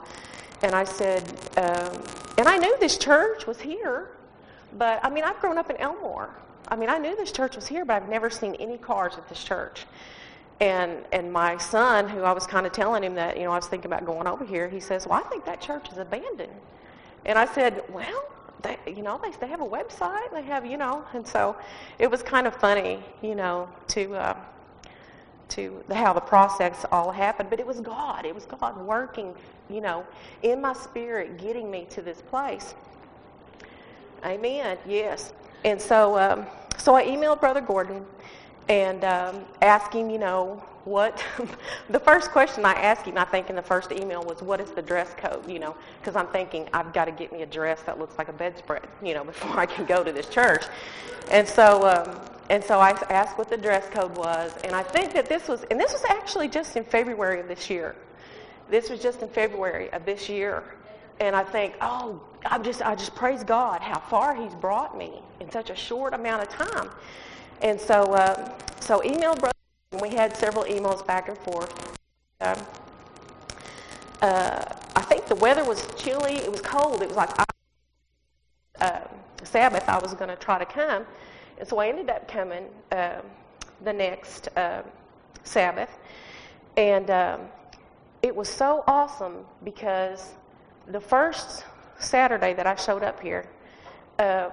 And 0.62 0.74
I 0.74 0.84
said, 0.84 1.24
um, 1.57 2.01
and 2.38 2.48
I 2.48 2.57
knew 2.57 2.75
this 2.79 2.98
church 2.98 3.45
was 3.45 3.60
here, 3.60 4.10
but 4.77 5.03
I 5.03 5.10
mean, 5.10 5.24
I've 5.24 5.39
grown 5.39 5.57
up 5.57 5.69
in 5.69 5.77
Elmore. 5.77 6.29
I 6.67 6.75
mean, 6.75 6.89
I 6.89 6.98
knew 6.98 7.15
this 7.15 7.31
church 7.31 7.55
was 7.55 7.67
here, 7.67 7.86
but 7.86 8.01
I've 8.01 8.10
never 8.10 8.29
seen 8.29 8.55
any 8.55 8.77
cars 8.77 9.13
at 9.17 9.27
this 9.29 9.43
church. 9.43 9.86
And 10.59 11.03
and 11.11 11.31
my 11.31 11.57
son, 11.57 12.07
who 12.07 12.22
I 12.22 12.31
was 12.31 12.48
kind 12.48 12.66
of 12.66 12.72
telling 12.72 13.03
him 13.03 13.16
that, 13.16 13.37
you 13.37 13.44
know, 13.44 13.51
I 13.51 13.57
was 13.57 13.68
thinking 13.68 13.92
about 13.92 14.05
going 14.05 14.25
over 14.25 14.46
here, 14.46 14.70
he 14.70 14.79
says, 14.79 15.05
"Well, 15.05 15.22
I 15.24 15.27
think 15.29 15.44
that 15.46 15.59
church 15.59 15.92
is 15.92 15.98
abandoned." 15.98 16.53
And 17.25 17.37
I 17.37 17.46
said, 17.46 17.83
"Well, 17.89 18.24
they, 18.61 18.77
you 18.87 19.03
know, 19.03 19.20
they 19.22 19.31
they 19.39 19.48
have 19.48 19.61
a 19.61 19.65
website, 19.65 20.31
they 20.31 20.44
have, 20.44 20.65
you 20.65 20.77
know." 20.77 21.03
And 21.13 21.27
so 21.27 21.55
it 22.00 22.09
was 22.09 22.24
kind 22.24 22.48
of 22.48 22.55
funny, 22.55 23.03
you 23.22 23.35
know, 23.35 23.70
to 23.89 24.15
uh, 24.15 24.37
to 25.50 25.83
how 25.91 26.13
the 26.13 26.22
process 26.22 26.85
all 26.91 27.11
happened. 27.11 27.50
But 27.50 27.59
it 27.59 27.68
was 27.68 27.79
God. 27.79 28.25
It 28.25 28.33
was 28.33 28.46
God 28.46 28.77
working, 28.77 29.33
you 29.70 29.81
know, 29.81 30.05
in 30.44 30.61
my 30.61 30.74
spirit, 30.74 31.37
getting 31.37 31.70
me 31.70 31.85
to 31.91 32.01
this 32.01 32.22
place. 32.22 32.75
Amen. 34.24 34.77
Yes. 34.87 35.33
And 35.63 35.79
so, 35.79 36.18
um, 36.18 36.46
so 36.77 36.96
I 36.96 37.05
emailed 37.05 37.39
Brother 37.39 37.61
Gordon 37.61 38.05
and 38.67 39.03
um, 39.03 39.45
you 39.93 40.17
know, 40.17 40.63
what 40.85 41.23
the 41.89 41.99
first 41.99 42.31
question 42.31 42.65
I 42.65 42.73
asked 42.73 43.05
him, 43.05 43.17
I 43.17 43.25
think 43.25 43.49
in 43.49 43.55
the 43.55 43.61
first 43.61 43.91
email 43.91 44.23
was, 44.23 44.41
what 44.41 44.59
is 44.59 44.71
the 44.71 44.81
dress 44.81 45.13
code, 45.17 45.49
you 45.49 45.59
know, 45.59 45.75
because 45.99 46.15
I'm 46.15 46.27
thinking 46.27 46.67
I've 46.73 46.93
got 46.93 47.05
to 47.05 47.11
get 47.11 47.31
me 47.31 47.41
a 47.41 47.45
dress 47.45 47.81
that 47.83 47.99
looks 47.99 48.17
like 48.17 48.27
a 48.27 48.33
bedspread, 48.33 48.87
you 49.03 49.13
know, 49.13 49.23
before 49.33 49.59
I 49.59 49.65
can 49.65 49.85
go 49.85 50.03
to 50.03 50.11
this 50.11 50.29
church. 50.29 50.65
And 51.31 51.47
so, 51.47 51.87
um, 51.87 52.21
and 52.49 52.63
so 52.63 52.79
I 52.79 52.91
asked 53.09 53.37
what 53.37 53.49
the 53.49 53.57
dress 53.57 53.87
code 53.89 54.15
was, 54.15 54.55
and 54.63 54.75
I 54.75 54.83
think 54.83 55.13
that 55.13 55.27
this 55.27 55.47
was, 55.47 55.63
and 55.71 55.79
this 55.79 55.91
was 55.91 56.03
actually 56.09 56.47
just 56.47 56.75
in 56.75 56.83
February 56.83 57.39
of 57.39 57.47
this 57.47 57.69
year. 57.69 57.95
This 58.69 58.89
was 58.89 58.99
just 58.99 59.21
in 59.21 59.29
February 59.29 59.91
of 59.91 60.05
this 60.05 60.29
year 60.29 60.63
and 61.19 61.35
I 61.35 61.43
think, 61.43 61.75
oh, 61.81 62.21
I 62.45 62.57
just 62.59 62.81
I 62.81 62.95
just 62.95 63.15
praise 63.15 63.43
God 63.43 63.81
how 63.81 63.99
far 63.99 64.35
He's 64.35 64.53
brought 64.55 64.97
me 64.97 65.21
in 65.39 65.49
such 65.49 65.69
a 65.69 65.75
short 65.75 66.13
amount 66.13 66.43
of 66.43 66.49
time. 66.49 66.89
And 67.61 67.79
so 67.79 68.13
uh, 68.13 68.51
so 68.79 69.03
email 69.03 69.35
brother, 69.35 69.51
we 70.01 70.09
had 70.09 70.35
several 70.37 70.65
emails 70.65 71.05
back 71.05 71.27
and 71.27 71.37
forth. 71.39 71.98
Uh, 72.39 72.55
uh, 74.22 74.63
I 74.96 75.01
think 75.01 75.25
the 75.25 75.35
weather 75.35 75.63
was 75.63 75.87
chilly. 75.96 76.35
It 76.35 76.51
was 76.51 76.61
cold. 76.61 77.01
It 77.01 77.07
was 77.07 77.18
like 77.18 77.31
uh, 78.79 79.00
Sabbath. 79.44 79.87
I 79.89 79.98
was 79.98 80.13
going 80.13 80.29
to 80.29 80.35
try 80.35 80.59
to 80.59 80.65
come, 80.65 81.05
and 81.57 81.68
so 81.68 81.79
I 81.79 81.87
ended 81.87 82.09
up 82.09 82.27
coming 82.27 82.65
uh, 82.91 83.22
the 83.83 83.94
next 83.94 84.50
uh, 84.55 84.83
Sabbath, 85.44 85.89
and 86.77 87.09
um, 87.09 87.41
it 88.22 88.35
was 88.35 88.50
so 88.50 88.83
awesome 88.87 89.46
because 89.63 90.33
the 90.87 91.00
first 91.00 91.65
Saturday 92.00 92.53
that 92.53 92.68
I 92.68 92.75
showed 92.75 93.03
up 93.03 93.20
here, 93.20 93.46
um, 94.20 94.51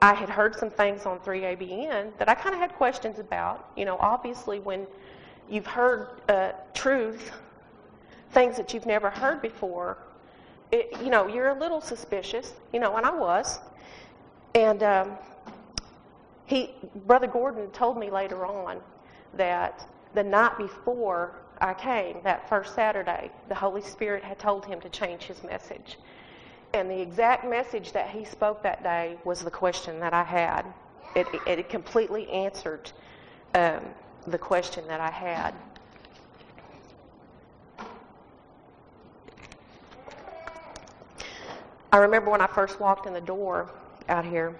I 0.00 0.14
had 0.14 0.28
heard 0.28 0.54
some 0.54 0.70
things 0.70 1.06
on 1.06 1.18
3ABN 1.20 2.16
that 2.18 2.28
I 2.28 2.34
kind 2.34 2.54
of 2.54 2.60
had 2.60 2.72
questions 2.74 3.18
about. 3.18 3.70
You 3.76 3.84
know, 3.84 3.96
obviously, 3.98 4.60
when 4.60 4.86
you've 5.50 5.66
heard 5.66 6.08
uh, 6.28 6.52
truth, 6.72 7.32
things 8.30 8.56
that 8.56 8.72
you've 8.72 8.86
never 8.86 9.10
heard 9.10 9.42
before, 9.42 9.98
it, 10.70 11.00
you 11.02 11.10
know, 11.10 11.26
you're 11.26 11.48
a 11.48 11.58
little 11.58 11.80
suspicious. 11.80 12.52
You 12.72 12.80
know, 12.80 12.96
and 12.96 13.04
I 13.04 13.10
was. 13.10 13.58
And 14.54 14.82
um, 14.82 15.18
he, 16.46 16.70
Brother 17.06 17.26
Gordon, 17.26 17.70
told 17.72 17.98
me 17.98 18.10
later 18.10 18.46
on 18.46 18.80
that 19.34 19.86
the 20.14 20.22
night 20.22 20.56
before 20.58 21.34
I 21.60 21.74
came 21.74 22.18
that 22.22 22.48
first 22.48 22.74
Saturday, 22.74 23.30
the 23.48 23.54
Holy 23.54 23.82
Spirit 23.82 24.22
had 24.22 24.38
told 24.38 24.64
him 24.64 24.80
to 24.80 24.88
change 24.88 25.24
his 25.24 25.42
message. 25.42 25.98
And 26.74 26.90
the 26.90 27.00
exact 27.00 27.48
message 27.48 27.92
that 27.92 28.10
he 28.10 28.24
spoke 28.24 28.62
that 28.62 28.82
day 28.82 29.16
was 29.24 29.40
the 29.40 29.50
question 29.50 30.00
that 30.00 30.12
I 30.12 30.22
had. 30.22 30.66
It, 31.14 31.26
it 31.46 31.68
completely 31.68 32.28
answered 32.30 32.90
um, 33.54 33.80
the 34.26 34.38
question 34.38 34.86
that 34.88 35.00
I 35.00 35.10
had. 35.10 35.54
I 41.90 41.96
remember 41.96 42.30
when 42.30 42.42
I 42.42 42.46
first 42.46 42.78
walked 42.80 43.06
in 43.06 43.14
the 43.14 43.20
door 43.20 43.70
out 44.10 44.24
here, 44.24 44.54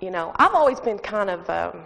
you 0.00 0.10
know, 0.10 0.32
I've 0.36 0.54
always 0.54 0.80
been 0.80 0.98
kind 0.98 1.28
of. 1.28 1.48
Um, 1.50 1.82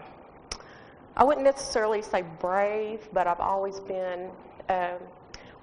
I 1.16 1.24
wouldn't 1.24 1.44
necessarily 1.44 2.00
say 2.00 2.22
brave, 2.38 3.08
but 3.12 3.26
I've 3.26 3.40
always 3.40 3.80
been 3.80 4.30
um, 4.68 4.98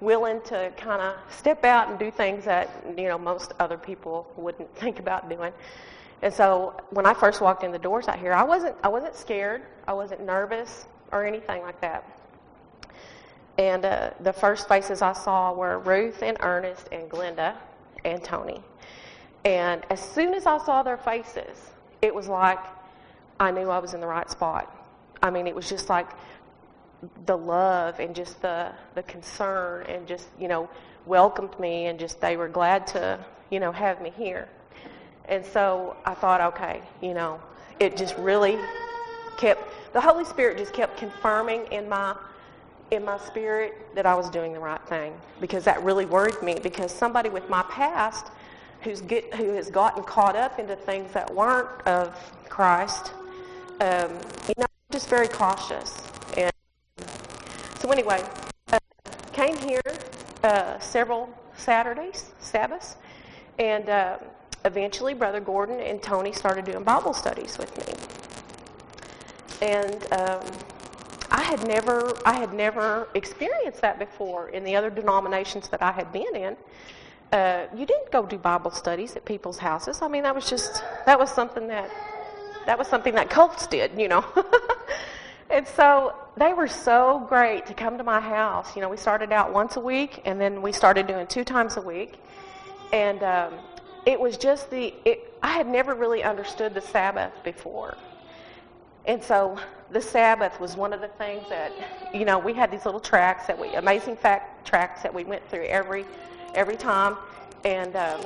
willing 0.00 0.40
to 0.42 0.72
kind 0.76 1.02
of 1.02 1.16
step 1.30 1.64
out 1.64 1.88
and 1.88 1.98
do 1.98 2.10
things 2.10 2.44
that 2.44 2.70
you 2.96 3.04
know 3.04 3.18
most 3.18 3.52
other 3.58 3.76
people 3.76 4.30
wouldn't 4.36 4.72
think 4.76 4.98
about 4.98 5.28
doing. 5.28 5.52
And 6.20 6.34
so 6.34 6.74
when 6.90 7.06
I 7.06 7.14
first 7.14 7.40
walked 7.40 7.62
in 7.62 7.70
the 7.70 7.78
doors 7.78 8.08
out 8.08 8.18
here, 8.18 8.32
I 8.32 8.42
wasn't 8.42 8.76
I 8.82 8.88
wasn't 8.88 9.14
scared, 9.14 9.62
I 9.86 9.92
wasn't 9.92 10.24
nervous 10.24 10.86
or 11.12 11.24
anything 11.24 11.62
like 11.62 11.80
that. 11.80 12.04
And 13.56 13.84
uh, 13.84 14.10
the 14.20 14.32
first 14.32 14.68
faces 14.68 15.02
I 15.02 15.12
saw 15.12 15.52
were 15.52 15.80
Ruth 15.80 16.22
and 16.22 16.36
Ernest 16.40 16.88
and 16.92 17.10
Glenda 17.10 17.56
and 18.04 18.22
Tony. 18.22 18.62
And 19.44 19.84
as 19.90 20.00
soon 20.00 20.34
as 20.34 20.46
I 20.46 20.58
saw 20.58 20.82
their 20.82 20.96
faces, 20.96 21.70
it 22.02 22.14
was 22.14 22.28
like 22.28 22.60
I 23.40 23.50
knew 23.50 23.68
I 23.70 23.78
was 23.78 23.94
in 23.94 24.00
the 24.00 24.06
right 24.06 24.28
spot. 24.30 24.74
I 25.22 25.30
mean, 25.30 25.46
it 25.46 25.54
was 25.54 25.68
just 25.68 25.88
like 25.88 26.08
the 27.26 27.36
love 27.36 28.00
and 28.00 28.14
just 28.14 28.40
the 28.42 28.72
the 28.94 29.02
concern 29.04 29.86
and 29.86 30.06
just 30.06 30.26
you 30.38 30.48
know 30.48 30.68
welcomed 31.06 31.58
me 31.60 31.86
and 31.86 31.98
just 31.98 32.20
they 32.20 32.36
were 32.36 32.48
glad 32.48 32.86
to 32.88 33.18
you 33.50 33.60
know 33.60 33.72
have 33.72 34.00
me 34.02 34.12
here. 34.16 34.48
And 35.26 35.44
so 35.44 35.94
I 36.06 36.14
thought, 36.14 36.40
okay, 36.40 36.80
you 37.02 37.12
know, 37.12 37.40
it 37.78 37.96
just 37.96 38.16
really 38.16 38.58
kept 39.36 39.62
the 39.92 40.00
Holy 40.00 40.24
Spirit 40.24 40.58
just 40.58 40.72
kept 40.72 40.96
confirming 40.96 41.66
in 41.70 41.88
my 41.88 42.16
in 42.90 43.04
my 43.04 43.18
spirit 43.18 43.74
that 43.94 44.06
I 44.06 44.14
was 44.14 44.30
doing 44.30 44.52
the 44.52 44.58
right 44.58 44.80
thing 44.88 45.12
because 45.40 45.64
that 45.64 45.82
really 45.82 46.06
worried 46.06 46.40
me 46.42 46.56
because 46.62 46.90
somebody 46.90 47.28
with 47.28 47.48
my 47.48 47.62
past 47.64 48.28
who's 48.82 49.00
get, 49.02 49.34
who 49.34 49.52
has 49.54 49.70
gotten 49.70 50.02
caught 50.02 50.36
up 50.36 50.58
into 50.58 50.76
things 50.76 51.12
that 51.12 51.32
weren't 51.34 51.68
of 51.86 52.16
Christ, 52.48 53.12
um, 53.80 54.10
you 54.48 54.54
know, 54.56 54.66
just 54.90 55.08
very 55.08 55.28
cautious. 55.28 56.02
So 57.78 57.90
anyway, 57.92 58.24
uh, 58.72 58.78
came 59.32 59.56
here 59.56 59.80
uh, 60.42 60.80
several 60.80 61.30
Saturdays, 61.56 62.32
Sabbaths, 62.40 62.96
and 63.60 63.88
uh, 63.88 64.18
eventually 64.64 65.14
Brother 65.14 65.38
Gordon 65.38 65.78
and 65.78 66.02
Tony 66.02 66.32
started 66.32 66.64
doing 66.64 66.82
Bible 66.82 67.14
studies 67.14 67.56
with 67.56 67.70
me. 67.78 67.94
And 69.62 70.12
um, 70.12 70.40
I 71.30 71.42
had 71.42 71.64
never, 71.68 72.12
I 72.26 72.34
had 72.34 72.52
never 72.52 73.08
experienced 73.14 73.80
that 73.82 74.00
before 74.00 74.48
in 74.48 74.64
the 74.64 74.74
other 74.74 74.90
denominations 74.90 75.68
that 75.68 75.80
I 75.80 75.92
had 75.92 76.12
been 76.12 76.34
in. 76.34 76.56
Uh, 77.32 77.66
you 77.76 77.86
didn't 77.86 78.10
go 78.10 78.26
do 78.26 78.38
Bible 78.38 78.72
studies 78.72 79.14
at 79.14 79.24
people's 79.24 79.58
houses. 79.58 80.02
I 80.02 80.08
mean, 80.08 80.24
that 80.24 80.34
was 80.34 80.50
just 80.50 80.82
that 81.06 81.16
was 81.16 81.30
something 81.30 81.68
that 81.68 81.90
that 82.66 82.76
was 82.76 82.88
something 82.88 83.14
that 83.14 83.30
cults 83.30 83.68
did, 83.68 83.92
you 83.96 84.08
know. 84.08 84.24
and 85.50 85.66
so 85.66 86.14
they 86.36 86.52
were 86.52 86.68
so 86.68 87.26
great 87.28 87.66
to 87.66 87.74
come 87.74 87.98
to 87.98 88.04
my 88.04 88.20
house. 88.20 88.76
You 88.76 88.82
know, 88.82 88.88
we 88.88 88.96
started 88.96 89.32
out 89.32 89.52
once 89.52 89.76
a 89.76 89.80
week, 89.80 90.22
and 90.24 90.40
then 90.40 90.62
we 90.62 90.72
started 90.72 91.06
doing 91.06 91.26
two 91.26 91.44
times 91.44 91.76
a 91.76 91.82
week, 91.82 92.14
and 92.92 93.22
um, 93.22 93.54
it 94.06 94.18
was 94.18 94.36
just 94.36 94.70
the. 94.70 94.94
It, 95.04 95.34
I 95.42 95.52
had 95.52 95.66
never 95.66 95.94
really 95.94 96.22
understood 96.22 96.74
the 96.74 96.80
Sabbath 96.80 97.32
before, 97.44 97.96
and 99.06 99.22
so 99.22 99.58
the 99.90 100.00
Sabbath 100.00 100.60
was 100.60 100.76
one 100.76 100.92
of 100.92 101.00
the 101.00 101.08
things 101.08 101.48
that, 101.48 101.72
you 102.12 102.24
know, 102.24 102.38
we 102.38 102.52
had 102.52 102.70
these 102.70 102.84
little 102.84 103.00
tracks 103.00 103.46
that 103.46 103.58
we, 103.58 103.74
amazing 103.74 104.16
fact 104.16 104.66
tracks 104.66 105.02
that 105.02 105.12
we 105.12 105.24
went 105.24 105.48
through 105.48 105.64
every, 105.64 106.04
every 106.54 106.76
time, 106.76 107.16
and 107.64 107.96
um, 107.96 108.20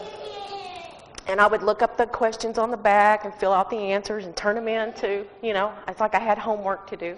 and 1.28 1.40
I 1.40 1.46
would 1.46 1.62
look 1.62 1.82
up 1.82 1.96
the 1.96 2.06
questions 2.06 2.58
on 2.58 2.70
the 2.70 2.76
back 2.76 3.24
and 3.24 3.35
fill 3.35 3.52
out 3.52 3.70
the 3.70 3.76
answers 3.76 4.24
and 4.24 4.35
turn 4.37 4.54
them 4.56 4.68
in 4.68 4.92
to, 4.94 5.24
you 5.42 5.52
know, 5.52 5.72
it's 5.88 6.00
like 6.00 6.14
I 6.14 6.18
had 6.18 6.38
homework 6.38 6.88
to 6.90 6.96
do, 6.96 7.16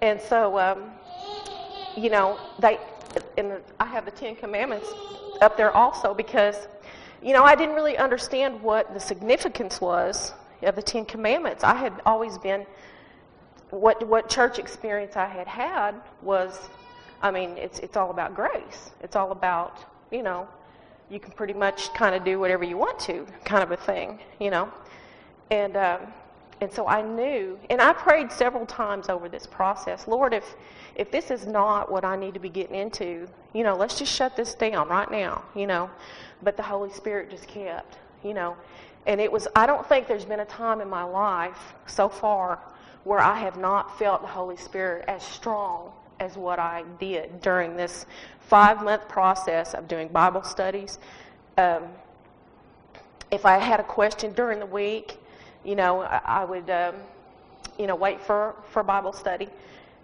and 0.00 0.20
so, 0.20 0.58
um, 0.58 0.90
you 1.96 2.10
know, 2.10 2.38
they, 2.58 2.78
and 3.36 3.54
I 3.80 3.86
have 3.86 4.04
the 4.04 4.10
Ten 4.10 4.36
Commandments 4.36 4.88
up 5.40 5.56
there 5.56 5.70
also 5.72 6.14
because, 6.14 6.68
you 7.22 7.32
know, 7.32 7.44
I 7.44 7.54
didn't 7.54 7.74
really 7.74 7.96
understand 7.98 8.62
what 8.62 8.92
the 8.94 9.00
significance 9.00 9.80
was 9.80 10.32
of 10.62 10.76
the 10.76 10.82
Ten 10.82 11.04
Commandments. 11.04 11.64
I 11.64 11.74
had 11.74 11.92
always 12.06 12.38
been 12.38 12.66
what 13.70 14.06
what 14.06 14.28
church 14.28 14.58
experience 14.58 15.16
I 15.16 15.26
had 15.26 15.46
had 15.46 15.94
was, 16.22 16.70
I 17.22 17.30
mean, 17.30 17.50
it's 17.58 17.78
it's 17.80 17.96
all 17.96 18.10
about 18.10 18.34
grace. 18.34 18.90
It's 19.02 19.16
all 19.16 19.32
about 19.32 19.78
you 20.10 20.22
know, 20.22 20.48
you 21.10 21.20
can 21.20 21.32
pretty 21.32 21.54
much 21.54 21.92
kind 21.94 22.14
of 22.14 22.24
do 22.24 22.38
whatever 22.38 22.64
you 22.64 22.76
want 22.76 22.98
to, 23.00 23.26
kind 23.44 23.62
of 23.62 23.70
a 23.70 23.76
thing, 23.76 24.20
you 24.38 24.50
know, 24.50 24.70
and 25.50 25.76
um, 25.76 26.00
and 26.60 26.72
so 26.72 26.88
I 26.88 27.02
knew, 27.02 27.58
and 27.70 27.80
I 27.80 27.92
prayed 27.92 28.32
several 28.32 28.66
times 28.66 29.08
over 29.08 29.28
this 29.28 29.46
process, 29.46 30.08
Lord, 30.08 30.34
if 30.34 30.56
if 30.96 31.10
this 31.10 31.30
is 31.30 31.46
not 31.46 31.90
what 31.90 32.04
I 32.04 32.16
need 32.16 32.34
to 32.34 32.40
be 32.40 32.48
getting 32.48 32.74
into, 32.74 33.28
you 33.52 33.62
know, 33.62 33.76
let's 33.76 33.98
just 33.98 34.12
shut 34.12 34.36
this 34.36 34.54
down 34.54 34.88
right 34.88 35.10
now, 35.10 35.44
you 35.54 35.66
know, 35.66 35.88
but 36.42 36.56
the 36.56 36.62
Holy 36.62 36.90
Spirit 36.90 37.30
just 37.30 37.46
kept, 37.46 37.98
you 38.24 38.34
know. 38.34 38.56
And 39.06 39.20
it 39.20 39.30
was, 39.30 39.48
I 39.54 39.64
don't 39.64 39.86
think 39.88 40.06
there's 40.06 40.24
been 40.24 40.40
a 40.40 40.44
time 40.44 40.80
in 40.80 40.88
my 40.88 41.04
life 41.04 41.74
so 41.86 42.08
far 42.08 42.58
where 43.04 43.20
I 43.20 43.38
have 43.38 43.56
not 43.56 43.98
felt 43.98 44.20
the 44.20 44.28
Holy 44.28 44.56
Spirit 44.56 45.04
as 45.08 45.22
strong 45.22 45.92
as 46.20 46.36
what 46.36 46.58
I 46.58 46.84
did 46.98 47.40
during 47.40 47.76
this 47.76 48.06
five 48.40 48.82
month 48.82 49.08
process 49.08 49.74
of 49.74 49.88
doing 49.88 50.08
Bible 50.08 50.42
studies. 50.42 50.98
Um, 51.56 51.84
if 53.30 53.44
I 53.44 53.58
had 53.58 53.80
a 53.80 53.84
question 53.84 54.32
during 54.32 54.58
the 54.58 54.66
week, 54.66 55.18
you 55.64 55.76
know, 55.76 56.02
I, 56.02 56.20
I 56.24 56.44
would, 56.44 56.70
um, 56.70 56.94
you 57.78 57.86
know, 57.86 57.96
wait 57.96 58.20
for, 58.20 58.54
for 58.70 58.82
Bible 58.82 59.12
study. 59.12 59.48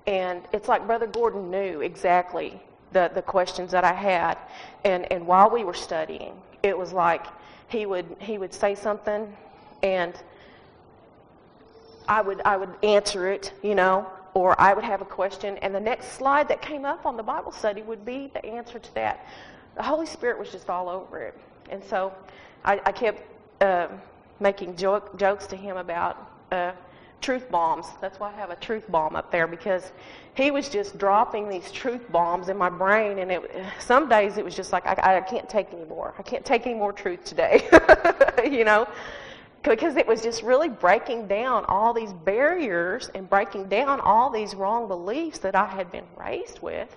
And 0.06 0.42
it's 0.52 0.68
like 0.68 0.86
Brother 0.86 1.06
Gordon 1.06 1.50
knew 1.50 1.80
exactly 1.80 2.60
the, 2.92 3.10
the 3.14 3.22
questions 3.22 3.70
that 3.70 3.84
I 3.84 3.92
had. 3.92 4.36
And, 4.84 5.10
and 5.10 5.26
while 5.26 5.50
we 5.50 5.64
were 5.64 5.74
studying, 5.74 6.34
it 6.62 6.76
was 6.76 6.92
like 6.92 7.26
he 7.68 7.86
would, 7.86 8.06
he 8.20 8.38
would 8.38 8.52
say 8.52 8.74
something 8.74 9.34
and 9.82 10.14
I 12.06 12.20
would, 12.20 12.42
I 12.44 12.56
would 12.56 12.74
answer 12.82 13.30
it, 13.30 13.52
you 13.62 13.74
know, 13.74 14.06
or 14.34 14.60
I 14.60 14.74
would 14.74 14.84
have 14.84 15.00
a 15.00 15.04
question, 15.06 15.56
and 15.58 15.72
the 15.72 15.80
next 15.80 16.12
slide 16.12 16.48
that 16.48 16.60
came 16.60 16.84
up 16.84 17.06
on 17.06 17.16
the 17.16 17.22
Bible 17.22 17.52
study 17.52 17.82
would 17.82 18.04
be 18.04 18.30
the 18.34 18.44
answer 18.44 18.80
to 18.80 18.94
that. 18.94 19.26
The 19.76 19.82
Holy 19.82 20.06
Spirit 20.06 20.38
was 20.38 20.50
just 20.50 20.68
all 20.68 20.88
over 20.88 21.20
it. 21.22 21.34
And 21.70 21.82
so 21.82 22.12
I, 22.64 22.80
I 22.84 22.92
kept 22.92 23.22
uh, 23.62 23.88
making 24.40 24.76
joke, 24.76 25.16
jokes 25.16 25.46
to 25.48 25.56
him 25.56 25.76
about 25.76 26.30
uh, 26.50 26.72
truth 27.20 27.48
bombs. 27.48 27.86
That's 28.00 28.18
why 28.18 28.32
I 28.32 28.36
have 28.36 28.50
a 28.50 28.56
truth 28.56 28.90
bomb 28.90 29.14
up 29.14 29.30
there 29.30 29.46
because 29.46 29.92
he 30.34 30.50
was 30.50 30.68
just 30.68 30.98
dropping 30.98 31.48
these 31.48 31.70
truth 31.70 32.10
bombs 32.10 32.48
in 32.48 32.56
my 32.56 32.68
brain, 32.68 33.20
and 33.20 33.30
it, 33.30 33.50
some 33.78 34.08
days 34.08 34.36
it 34.36 34.44
was 34.44 34.56
just 34.56 34.72
like 34.72 34.84
I, 34.84 35.18
I 35.18 35.20
can't 35.20 35.48
take 35.48 35.72
any 35.72 35.84
more. 35.84 36.12
I 36.18 36.22
can't 36.22 36.44
take 36.44 36.66
any 36.66 36.74
more 36.74 36.92
truth 36.92 37.24
today, 37.24 37.68
you 38.44 38.64
know 38.64 38.88
because 39.64 39.96
it 39.96 40.06
was 40.06 40.22
just 40.22 40.42
really 40.42 40.68
breaking 40.68 41.26
down 41.26 41.64
all 41.66 41.92
these 41.94 42.12
barriers 42.12 43.10
and 43.14 43.28
breaking 43.28 43.68
down 43.68 44.00
all 44.00 44.30
these 44.30 44.54
wrong 44.54 44.86
beliefs 44.86 45.38
that 45.38 45.54
I 45.54 45.66
had 45.66 45.90
been 45.90 46.04
raised 46.18 46.60
with. 46.60 46.94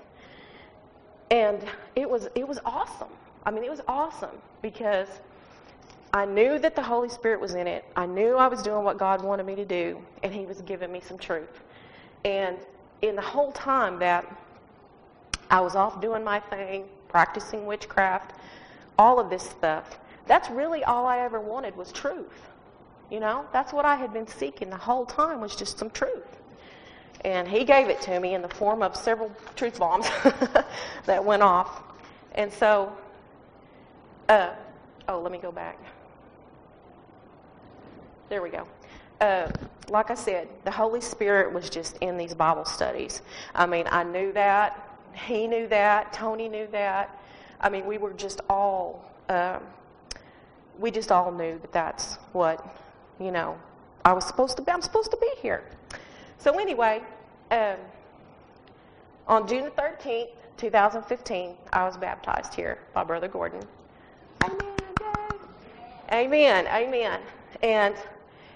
And 1.32 1.64
it 1.96 2.10
was 2.10 2.30
it 2.36 2.48
was 2.48 2.60
awesome. 2.66 3.10
I 3.46 3.52
mean, 3.52 3.64
it 3.64 3.70
was 3.70 3.82
awesome 3.88 4.38
because 4.62 5.08
I 6.14 6.26
knew 6.26 6.60
that 6.60 6.76
the 6.76 6.82
Holy 6.82 7.10
Spirit 7.10 7.40
was 7.40 7.54
in 7.54 7.68
it. 7.68 7.86
I 7.96 8.06
knew 8.06 8.36
I 8.36 8.48
was 8.48 8.62
doing 8.62 8.84
what 8.84 8.98
God 8.98 9.24
wanted 9.24 9.46
me 9.46 9.56
to 9.56 9.66
do, 9.66 10.02
and 10.24 10.34
He 10.34 10.46
was 10.46 10.62
giving 10.62 10.92
me 10.92 11.02
some 11.02 11.18
truth. 11.18 11.62
And 12.26 12.58
in 13.02 13.16
the 13.16 13.22
whole 13.22 13.52
time 13.52 14.00
that 14.00 14.26
I 15.50 15.62
was 15.62 15.76
off 15.76 16.02
doing 16.02 16.24
my 16.24 16.40
thing, 16.40 16.86
practicing 17.08 17.66
witchcraft, 17.66 18.34
all 18.98 19.20
of 19.20 19.30
this 19.30 19.44
stuff, 19.44 20.00
that's 20.26 20.50
really 20.50 20.84
all 20.84 21.06
I 21.06 21.20
ever 21.20 21.40
wanted 21.40 21.76
was 21.76 21.92
truth. 21.92 22.50
You 23.10 23.22
know, 23.22 23.46
that's 23.54 23.72
what 23.72 23.86
I 23.86 23.96
had 23.96 24.12
been 24.12 24.28
seeking 24.28 24.70
the 24.70 24.78
whole 24.78 25.06
time 25.06 25.40
was 25.40 25.56
just 25.56 25.78
some 25.78 25.90
truth. 25.90 26.26
And 27.24 27.48
he 27.48 27.64
gave 27.64 27.88
it 27.88 28.02
to 28.02 28.20
me 28.20 28.34
in 28.34 28.42
the 28.42 28.50
form 28.50 28.84
of 28.84 28.96
several 28.96 29.32
truth 29.56 29.80
bombs 29.80 30.08
that 31.06 31.24
went 31.24 31.42
off. 31.42 31.82
And 32.36 32.52
so, 32.52 32.96
uh, 34.30 34.52
oh, 35.08 35.22
let 35.22 35.32
me 35.32 35.38
go 35.38 35.52
back. 35.52 35.78
There 38.30 38.42
we 38.42 38.50
go. 38.50 38.68
Uh, 39.22 39.50
like 39.90 40.12
I 40.12 40.16
said, 40.16 40.48
the 40.66 40.72
Holy 40.72 41.02
Spirit 41.02 41.54
was 41.54 41.70
just 41.70 41.98
in 41.98 42.18
these 42.18 42.34
Bible 42.34 42.66
studies. 42.66 43.22
I 43.56 43.66
mean, 43.66 43.86
I 43.90 44.04
knew 44.04 44.34
that. 44.34 45.00
He 45.14 45.48
knew 45.48 45.68
that. 45.68 46.14
Tony 46.14 46.50
knew 46.50 46.68
that. 46.72 47.20
I 47.60 47.70
mean, 47.70 47.86
we 47.86 47.98
were 47.98 48.14
just 48.14 48.42
all, 48.50 49.04
um, 49.30 49.64
we 50.78 50.92
just 50.92 51.12
all 51.12 51.32
knew 51.32 51.58
that 51.60 51.72
that's 51.72 52.16
what 52.34 52.64
you 53.20 53.32
know, 53.32 53.58
I 54.06 54.14
was 54.14 54.26
supposed 54.26 54.58
to 54.58 54.64
be, 54.64 54.72
I'm 54.72 54.82
supposed 54.82 55.12
to 55.12 55.18
be 55.18 55.30
here. 55.42 55.64
So 56.38 56.60
anyway, 56.60 57.02
um, 57.52 57.76
on 59.28 59.48
June 59.48 59.72
13th, 59.72 60.30
2015, 60.58 61.56
I 61.74 61.84
was 61.84 61.98
baptized 61.98 62.54
here 62.54 62.80
by 62.94 63.04
Brother 63.04 63.28
Gordon. 63.28 63.62
Amen. 64.44 64.78
Amen. 66.12 66.68
Amen. 66.68 67.20
And 67.62 67.96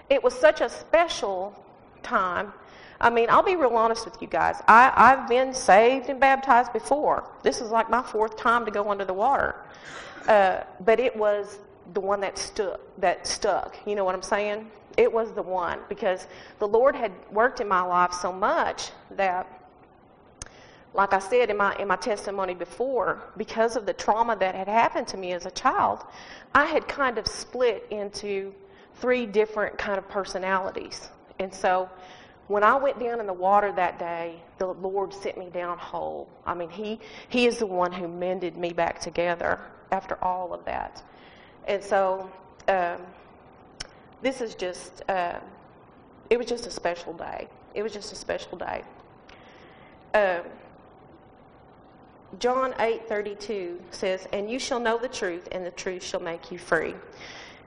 it 0.08 0.22
was 0.22 0.34
such 0.34 0.60
a 0.60 0.68
special 0.68 1.54
time. 2.02 2.52
I 3.00 3.10
mean, 3.10 3.28
I'll 3.30 3.42
be 3.42 3.56
real 3.56 3.76
honest 3.76 4.04
with 4.04 4.20
you 4.22 4.28
guys. 4.28 4.62
I, 4.68 4.92
I've 4.94 5.28
been 5.28 5.52
saved 5.52 6.08
and 6.08 6.20
baptized 6.20 6.72
before. 6.72 7.28
This 7.42 7.60
is 7.60 7.70
like 7.70 7.90
my 7.90 8.02
fourth 8.02 8.36
time 8.36 8.64
to 8.64 8.70
go 8.70 8.90
under 8.90 9.04
the 9.04 9.12
water. 9.12 9.56
Uh, 10.28 10.60
but 10.80 11.00
it 11.00 11.14
was 11.16 11.58
the 11.94 12.00
one 12.00 12.20
that 12.20 12.38
stuck 12.38 12.80
that 12.98 13.26
stuck 13.26 13.76
you 13.86 13.94
know 13.94 14.04
what 14.04 14.14
i'm 14.14 14.22
saying 14.22 14.70
it 14.96 15.12
was 15.12 15.32
the 15.32 15.42
one 15.42 15.78
because 15.88 16.26
the 16.58 16.66
lord 16.66 16.94
had 16.94 17.12
worked 17.30 17.60
in 17.60 17.68
my 17.68 17.82
life 17.82 18.12
so 18.12 18.32
much 18.32 18.90
that 19.10 19.46
like 20.94 21.12
i 21.12 21.18
said 21.18 21.50
in 21.50 21.56
my 21.56 21.74
in 21.76 21.88
my 21.88 21.96
testimony 21.96 22.54
before 22.54 23.22
because 23.36 23.76
of 23.76 23.86
the 23.86 23.92
trauma 23.92 24.36
that 24.36 24.54
had 24.54 24.68
happened 24.68 25.06
to 25.06 25.16
me 25.16 25.32
as 25.32 25.46
a 25.46 25.50
child 25.50 26.04
i 26.54 26.64
had 26.64 26.86
kind 26.86 27.18
of 27.18 27.26
split 27.26 27.86
into 27.90 28.54
three 28.96 29.26
different 29.26 29.76
kind 29.78 29.98
of 29.98 30.08
personalities 30.08 31.08
and 31.38 31.52
so 31.52 31.88
when 32.48 32.62
I 32.62 32.76
went 32.76 32.98
down 32.98 33.20
in 33.20 33.26
the 33.26 33.32
water 33.32 33.72
that 33.72 33.98
day, 33.98 34.34
the 34.58 34.66
Lord 34.66 35.14
sent 35.14 35.38
me 35.38 35.48
down 35.48 35.78
whole. 35.78 36.28
I 36.44 36.54
mean, 36.54 36.70
He 36.70 37.00
He 37.28 37.46
is 37.46 37.58
the 37.58 37.66
one 37.66 37.92
who 37.92 38.08
mended 38.08 38.56
me 38.56 38.72
back 38.72 39.00
together 39.00 39.58
after 39.90 40.22
all 40.22 40.52
of 40.52 40.64
that. 40.64 41.02
And 41.66 41.82
so, 41.82 42.30
um, 42.68 42.98
this 44.20 44.40
is 44.40 44.54
just, 44.54 45.02
uh, 45.08 45.38
it 46.30 46.36
was 46.36 46.46
just 46.46 46.66
a 46.66 46.70
special 46.70 47.12
day. 47.12 47.48
It 47.74 47.82
was 47.82 47.92
just 47.92 48.12
a 48.12 48.16
special 48.16 48.58
day. 48.58 48.82
Um, 50.14 50.42
John 52.38 52.74
8:32 52.78 53.80
says, 53.90 54.26
"And 54.32 54.50
you 54.50 54.58
shall 54.58 54.80
know 54.80 54.96
the 54.96 55.08
truth, 55.08 55.48
and 55.52 55.64
the 55.64 55.70
truth 55.70 56.02
shall 56.02 56.20
make 56.20 56.50
you 56.50 56.58
free." 56.58 56.94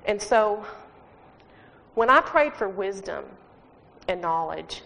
And 0.05 0.21
so, 0.21 0.65
when 1.93 2.09
I 2.09 2.21
prayed 2.21 2.53
for 2.53 2.67
wisdom 2.67 3.25
and 4.07 4.21
knowledge, 4.21 4.83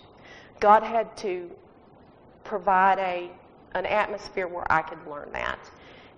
God 0.60 0.84
had 0.84 1.16
to 1.18 1.50
provide 2.44 3.00
a 3.00 3.32
an 3.76 3.86
atmosphere 3.86 4.48
where 4.48 4.70
I 4.72 4.82
could 4.82 5.06
learn 5.08 5.32
that, 5.34 5.60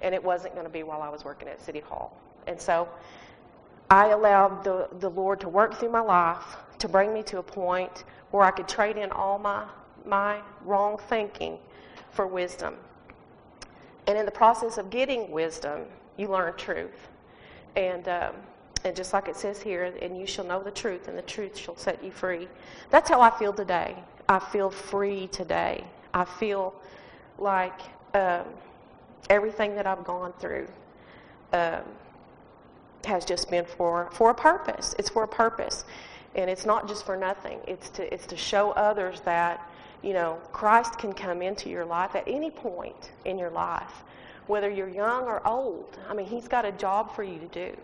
and 0.02 0.16
it 0.16 0.24
wasn't 0.24 0.54
going 0.54 0.66
to 0.66 0.72
be 0.72 0.84
while 0.84 1.02
I 1.02 1.10
was 1.10 1.26
working 1.26 1.50
at 1.50 1.60
City 1.60 1.82
Hall. 1.82 2.16
And 2.48 2.60
so, 2.60 2.88
I 3.90 4.08
allowed 4.10 4.64
the 4.64 4.88
the 5.00 5.10
Lord 5.10 5.40
to 5.42 5.50
work 5.50 5.76
through 5.76 5.92
my 5.92 6.02
life 6.02 6.58
to 6.80 6.88
bring 6.88 7.14
me 7.14 7.24
to 7.24 7.40
a 7.40 7.44
point 7.44 8.06
where 8.32 8.44
I 8.44 8.52
could 8.52 8.68
trade 8.68 8.98
in 8.98 9.12
all 9.12 9.38
my 9.38 9.66
my 10.06 10.40
wrong 10.66 10.98
thinking 11.10 11.58
for 12.12 12.28
wisdom. 12.28 12.76
And 14.08 14.18
in 14.18 14.26
the 14.26 14.32
process 14.32 14.78
of 14.78 14.90
getting 14.90 15.32
wisdom, 15.32 15.82
you 16.18 16.28
learn 16.28 16.54
truth. 16.58 17.08
And, 17.76 18.08
um, 18.08 18.36
and 18.84 18.96
just 18.96 19.14
like 19.14 19.28
it 19.28 19.36
says 19.36 19.62
here, 19.62 19.84
and 20.02 20.18
you 20.18 20.26
shall 20.26 20.46
know 20.46 20.62
the 20.62 20.72
truth, 20.72 21.08
and 21.08 21.18
the 21.18 21.22
truth 21.24 21.56
shall 21.56 21.78
set 21.78 22.04
you 22.04 22.12
free. 22.12 22.48
That's 22.90 23.10
how 23.10 23.22
I 23.22 23.30
feel 23.30 23.54
today. 23.54 23.96
I 24.28 24.40
feel 24.40 24.70
free 24.70 25.28
today. 25.28 25.84
I 26.14 26.26
feel 26.26 26.74
like 27.38 27.80
um, 28.14 28.46
everything 29.30 29.76
that 29.76 29.86
I've 29.86 30.04
gone 30.04 30.34
through 30.40 30.68
um, 31.54 31.84
has 33.06 33.26
just 33.26 33.50
been 33.50 33.66
for, 33.66 34.10
for 34.12 34.30
a 34.30 34.36
purpose. 34.36 34.96
It's 35.00 35.10
for 35.10 35.24
a 35.24 35.28
purpose. 35.28 35.86
And 36.36 36.50
it's 36.50 36.66
not 36.66 36.88
just 36.88 37.06
for 37.06 37.18
nothing. 37.18 37.60
It's 37.68 37.90
to, 37.92 38.14
it's 38.14 38.26
to 38.28 38.38
show 38.38 38.72
others 38.72 39.22
that 39.22 39.68
you 40.02 40.14
know, 40.14 40.38
Christ 40.52 40.98
can 40.98 41.14
come 41.14 41.42
into 41.42 41.70
your 41.70 41.86
life 41.86 42.16
at 42.16 42.24
any 42.28 42.50
point 42.50 43.12
in 43.26 43.38
your 43.38 43.52
life, 43.52 44.04
whether 44.48 44.70
you're 44.70 44.90
young 44.90 45.26
or 45.26 45.46
old. 45.48 45.98
I 46.10 46.14
mean, 46.14 46.26
He's 46.26 46.48
got 46.48 46.66
a 46.66 46.72
job 46.72 47.16
for 47.16 47.24
you 47.24 47.40
to 47.40 47.48
do. 47.48 47.78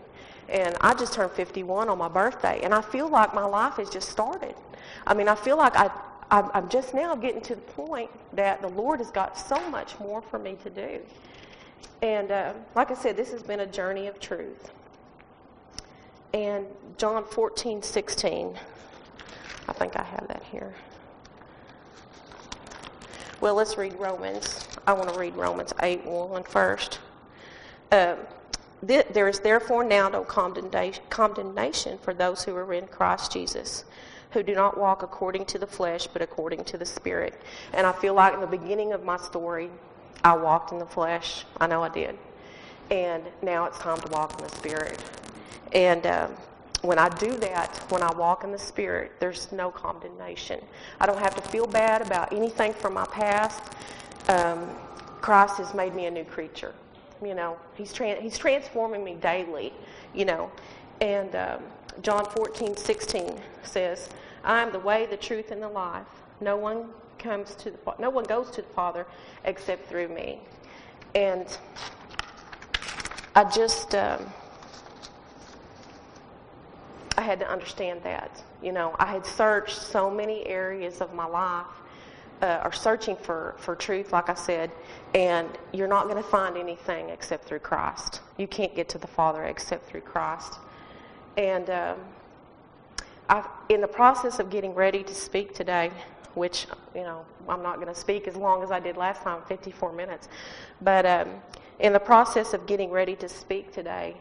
And 0.48 0.76
I 0.80 0.94
just 0.94 1.12
turned 1.12 1.30
51 1.32 1.88
on 1.88 1.98
my 1.98 2.08
birthday, 2.08 2.60
and 2.62 2.74
I 2.74 2.80
feel 2.80 3.08
like 3.08 3.34
my 3.34 3.44
life 3.44 3.74
has 3.74 3.90
just 3.90 4.08
started. 4.08 4.54
I 5.06 5.14
mean, 5.14 5.28
I 5.28 5.34
feel 5.34 5.56
like 5.56 5.76
I, 5.76 5.90
I'm 6.30 6.68
just 6.68 6.94
now 6.94 7.14
getting 7.14 7.42
to 7.42 7.54
the 7.54 7.60
point 7.60 8.10
that 8.32 8.60
the 8.62 8.68
Lord 8.68 9.00
has 9.00 9.10
got 9.10 9.38
so 9.38 9.68
much 9.70 9.98
more 10.00 10.22
for 10.22 10.38
me 10.38 10.56
to 10.62 10.70
do. 10.70 11.00
And 12.02 12.30
uh, 12.30 12.54
like 12.74 12.90
I 12.90 12.94
said, 12.94 13.16
this 13.16 13.30
has 13.30 13.42
been 13.42 13.60
a 13.60 13.66
journey 13.66 14.06
of 14.06 14.20
truth. 14.20 14.70
And 16.34 16.66
John 16.98 17.24
14, 17.24 17.82
16, 17.82 18.58
I 19.68 19.72
think 19.72 19.96
I 19.96 20.02
have 20.02 20.28
that 20.28 20.42
here. 20.42 20.74
Well, 23.40 23.54
let's 23.54 23.78
read 23.78 23.94
Romans. 23.98 24.66
I 24.86 24.92
want 24.92 25.12
to 25.12 25.18
read 25.18 25.36
Romans 25.36 25.72
8 25.80 26.04
1 26.04 26.42
first. 26.42 26.98
Um, 27.92 28.16
there 28.82 29.28
is 29.28 29.40
therefore 29.40 29.84
now 29.84 30.08
no 30.08 30.24
condemnation 30.24 31.98
for 31.98 32.14
those 32.14 32.44
who 32.44 32.54
are 32.54 32.72
in 32.72 32.86
Christ 32.86 33.32
Jesus, 33.32 33.84
who 34.32 34.42
do 34.42 34.54
not 34.54 34.78
walk 34.78 35.02
according 35.02 35.46
to 35.46 35.58
the 35.58 35.66
flesh, 35.66 36.06
but 36.06 36.20
according 36.20 36.64
to 36.64 36.78
the 36.78 36.86
Spirit. 36.86 37.40
And 37.72 37.86
I 37.86 37.92
feel 37.92 38.14
like 38.14 38.34
in 38.34 38.40
the 38.40 38.46
beginning 38.46 38.92
of 38.92 39.04
my 39.04 39.16
story, 39.16 39.70
I 40.22 40.34
walked 40.34 40.72
in 40.72 40.78
the 40.78 40.86
flesh. 40.86 41.44
I 41.60 41.66
know 41.66 41.82
I 41.82 41.88
did. 41.88 42.18
And 42.90 43.22
now 43.42 43.64
it's 43.66 43.78
time 43.78 44.00
to 44.00 44.08
walk 44.08 44.38
in 44.38 44.44
the 44.46 44.54
Spirit. 44.54 44.98
And 45.72 46.06
um, 46.06 46.34
when 46.82 46.98
I 46.98 47.08
do 47.08 47.36
that, 47.38 47.76
when 47.88 48.02
I 48.02 48.12
walk 48.12 48.44
in 48.44 48.52
the 48.52 48.58
Spirit, 48.58 49.12
there's 49.20 49.50
no 49.52 49.70
condemnation. 49.70 50.60
I 51.00 51.06
don't 51.06 51.18
have 51.18 51.34
to 51.34 51.42
feel 51.50 51.66
bad 51.66 52.02
about 52.02 52.32
anything 52.32 52.72
from 52.72 52.94
my 52.94 53.06
past. 53.06 53.60
Um, 54.28 54.68
Christ 55.20 55.56
has 55.56 55.74
made 55.74 55.94
me 55.94 56.06
a 56.06 56.10
new 56.10 56.24
creature. 56.24 56.74
You 57.22 57.34
know, 57.34 57.58
He's 57.74 57.92
tra- 57.92 58.20
He's 58.20 58.38
transforming 58.38 59.02
me 59.02 59.14
daily. 59.14 59.72
You 60.14 60.24
know, 60.24 60.52
and 61.00 61.34
um, 61.34 61.62
John 62.02 62.24
14, 62.24 62.76
16 62.76 63.40
says, 63.64 64.08
"I 64.44 64.62
am 64.62 64.72
the 64.72 64.78
way, 64.78 65.06
the 65.06 65.16
truth, 65.16 65.50
and 65.50 65.60
the 65.60 65.68
life. 65.68 66.06
No 66.40 66.56
one 66.56 66.90
comes 67.18 67.56
to 67.56 67.72
the 67.72 67.78
no 67.98 68.10
one 68.10 68.24
goes 68.24 68.50
to 68.52 68.62
the 68.62 68.68
Father 68.68 69.06
except 69.44 69.88
through 69.88 70.08
me." 70.08 70.40
And 71.14 71.46
I 73.34 73.44
just. 73.44 73.96
Um, 73.96 74.32
I 77.18 77.20
had 77.20 77.40
to 77.40 77.50
understand 77.50 78.00
that. 78.04 78.40
You 78.62 78.70
know, 78.70 78.94
I 79.00 79.06
had 79.06 79.26
searched 79.26 79.76
so 79.76 80.08
many 80.08 80.46
areas 80.46 81.00
of 81.00 81.14
my 81.14 81.26
life, 81.26 81.66
uh, 82.42 82.60
or 82.62 82.70
searching 82.70 83.16
for, 83.16 83.56
for 83.58 83.74
truth, 83.74 84.12
like 84.12 84.28
I 84.28 84.34
said, 84.34 84.70
and 85.16 85.48
you're 85.72 85.88
not 85.88 86.04
going 86.04 86.22
to 86.22 86.28
find 86.28 86.56
anything 86.56 87.08
except 87.08 87.44
through 87.44 87.58
Christ. 87.58 88.20
You 88.36 88.46
can't 88.46 88.72
get 88.72 88.88
to 88.90 88.98
the 88.98 89.08
Father 89.08 89.42
except 89.46 89.88
through 89.88 90.02
Christ. 90.02 90.60
And 91.36 91.68
um, 91.70 91.98
I, 93.28 93.44
in 93.68 93.80
the 93.80 93.88
process 93.88 94.38
of 94.38 94.48
getting 94.48 94.72
ready 94.72 95.02
to 95.02 95.12
speak 95.12 95.54
today, 95.54 95.90
which, 96.34 96.68
you 96.94 97.02
know, 97.02 97.26
I'm 97.48 97.64
not 97.64 97.80
going 97.80 97.92
to 97.92 97.98
speak 97.98 98.28
as 98.28 98.36
long 98.36 98.62
as 98.62 98.70
I 98.70 98.78
did 98.78 98.96
last 98.96 99.22
time, 99.22 99.42
54 99.48 99.92
minutes, 99.92 100.28
but 100.82 101.04
um, 101.04 101.30
in 101.80 101.92
the 101.92 101.98
process 101.98 102.54
of 102.54 102.66
getting 102.66 102.92
ready 102.92 103.16
to 103.16 103.28
speak 103.28 103.72
today, 103.72 104.14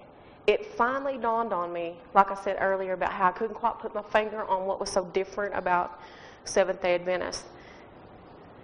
it 0.48 0.66
finally 0.66 1.18
dawned 1.18 1.52
on 1.52 1.74
me, 1.74 1.98
like 2.14 2.32
I 2.32 2.36
said 2.36 2.58
earlier, 2.60 2.94
about 2.94 3.12
how 3.12 3.28
I 3.28 3.32
couldn't 3.32 3.56
quite 3.56 3.80
put 3.80 3.94
my 3.94 4.02
finger 4.02 4.46
on 4.46 4.66
what 4.66 4.80
was 4.80 4.90
so 4.90 5.04
different 5.06 5.54
about 5.54 6.00
Seventh 6.46 6.82
day 6.82 6.96
Adventists. 6.96 7.44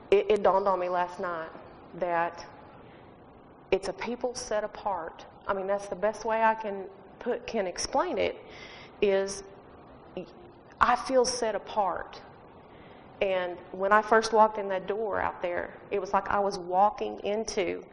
It, 0.09 0.25
it 0.29 0.43
dawned 0.43 0.67
on 0.67 0.79
me 0.79 0.87
last 0.87 1.19
night 1.19 1.49
that 1.99 2.45
it's 3.71 3.89
a 3.89 3.93
people 3.93 4.33
set 4.33 4.63
apart. 4.63 5.25
I 5.45 5.53
mean, 5.53 5.67
that's 5.67 5.87
the 5.87 5.95
best 5.95 6.23
way 6.23 6.41
I 6.41 6.55
can 6.55 6.85
put 7.19 7.45
can 7.45 7.67
explain 7.67 8.17
it. 8.17 8.37
Is 9.01 9.43
I 10.79 10.95
feel 10.95 11.25
set 11.25 11.55
apart. 11.55 12.21
And 13.21 13.57
when 13.71 13.91
I 13.91 14.01
first 14.01 14.31
walked 14.31 14.57
in 14.57 14.69
that 14.69 14.87
door 14.87 15.19
out 15.19 15.41
there, 15.41 15.73
it 15.91 15.99
was 15.99 16.13
like 16.13 16.29
I 16.29 16.39
was 16.39 16.57
walking 16.57 17.19
into 17.23 17.83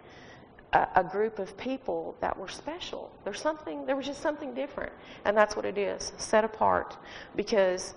a, 0.72 0.88
a, 0.96 1.04
group 1.04 1.38
of 1.38 1.56
people 1.56 2.14
that 2.20 2.36
were 2.38 2.48
special. 2.48 3.10
There's 3.24 3.40
something, 3.40 3.86
there 3.86 3.96
was 3.96 4.06
just 4.06 4.20
something 4.20 4.54
different. 4.54 4.92
And 5.24 5.36
that's 5.36 5.56
what 5.56 5.64
it 5.64 5.78
is, 5.78 6.12
set 6.16 6.44
apart. 6.44 6.96
Because 7.36 7.94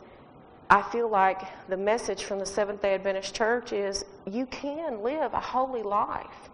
I 0.70 0.82
feel 0.82 1.10
like 1.10 1.42
the 1.68 1.78
message 1.78 2.24
from 2.24 2.40
the 2.40 2.46
Seventh 2.46 2.82
day 2.82 2.96
Adventist 2.96 3.36
Church 3.36 3.74
is 3.74 4.06
you 4.26 4.46
can 4.48 5.04
live 5.04 5.34
a 5.34 5.40
holy 5.40 5.84
life. 5.84 6.50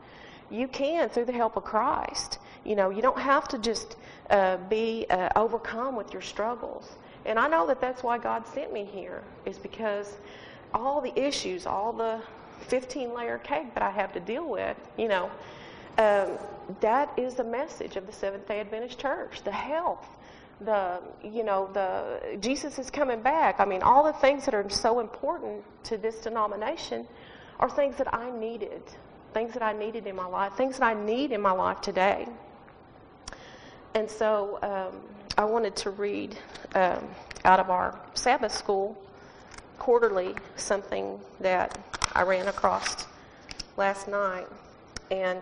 You 0.52 0.68
can 0.68 1.10
through 1.10 1.26
the 1.26 1.34
help 1.34 1.56
of 1.56 1.64
Christ. 1.64 2.40
You 2.66 2.76
know, 2.76 2.90
you 2.90 3.02
don't 3.02 3.20
have 3.20 3.48
to 3.50 3.58
just 3.58 3.96
uh, 4.30 4.58
be 4.70 5.06
uh, 5.10 5.30
overcome 5.36 5.96
with 5.96 6.12
your 6.12 6.22
struggles. 6.22 6.90
And 7.26 7.38
I 7.38 7.48
know 7.48 7.68
that 7.68 7.80
that's 7.80 8.04
why 8.04 8.18
God 8.18 8.46
sent 8.48 8.74
me 8.74 8.84
here, 8.84 9.24
is 9.46 9.58
because 9.58 10.18
all 10.74 11.02
the 11.02 11.18
issues, 11.18 11.66
all 11.66 11.94
the 11.94 12.22
15 12.68 13.14
layer 13.14 13.38
cake 13.38 13.74
that 13.74 13.84
I 13.84 13.92
have 13.92 14.14
to 14.14 14.20
deal 14.20 14.50
with, 14.50 14.78
you 14.98 15.08
know, 15.08 15.30
um, 16.00 16.38
that 16.80 17.12
is 17.18 17.36
the 17.36 17.44
message 17.44 17.98
of 17.98 18.08
the 18.08 18.14
Seventh 18.14 18.48
Day 18.48 18.62
Adventist 18.62 18.98
Church: 18.98 19.42
the 19.44 19.52
health, 19.52 20.08
the 20.62 21.02
you 21.24 21.44
know 21.44 21.70
the 21.74 22.38
Jesus 22.40 22.80
is 22.80 22.90
coming 22.90 23.22
back. 23.22 23.60
I 23.60 23.66
mean, 23.66 23.82
all 23.84 24.06
the 24.06 24.14
things 24.14 24.46
that 24.46 24.54
are 24.54 24.70
so 24.70 25.02
important 25.02 25.62
to 25.84 25.98
this 25.98 26.22
denomination 26.22 27.06
are 27.60 27.70
things 27.70 27.98
that 27.98 28.14
I 28.14 28.32
needed, 28.32 28.82
things 29.34 29.54
that 29.54 29.62
I 29.62 29.74
needed 29.74 30.08
in 30.08 30.16
my 30.16 30.26
life, 30.26 30.54
things 30.54 30.80
that 30.80 30.86
I 30.86 30.94
need 30.94 31.34
in 31.34 31.42
my 31.42 31.52
life 31.52 31.82
today. 31.82 32.28
And 33.94 34.10
so 34.10 34.58
um, 34.62 35.02
I 35.38 35.44
wanted 35.44 35.76
to 35.78 35.90
read 35.90 36.38
um, 36.76 37.10
out 37.44 37.60
of 37.60 37.70
our 37.70 38.00
Sabbath 38.14 38.54
school 38.54 38.98
quarterly 39.80 40.36
something 40.56 41.20
that 41.42 41.78
I 42.14 42.22
ran 42.22 42.48
across 42.48 43.06
last 43.76 44.08
night, 44.08 44.48
and 45.12 45.42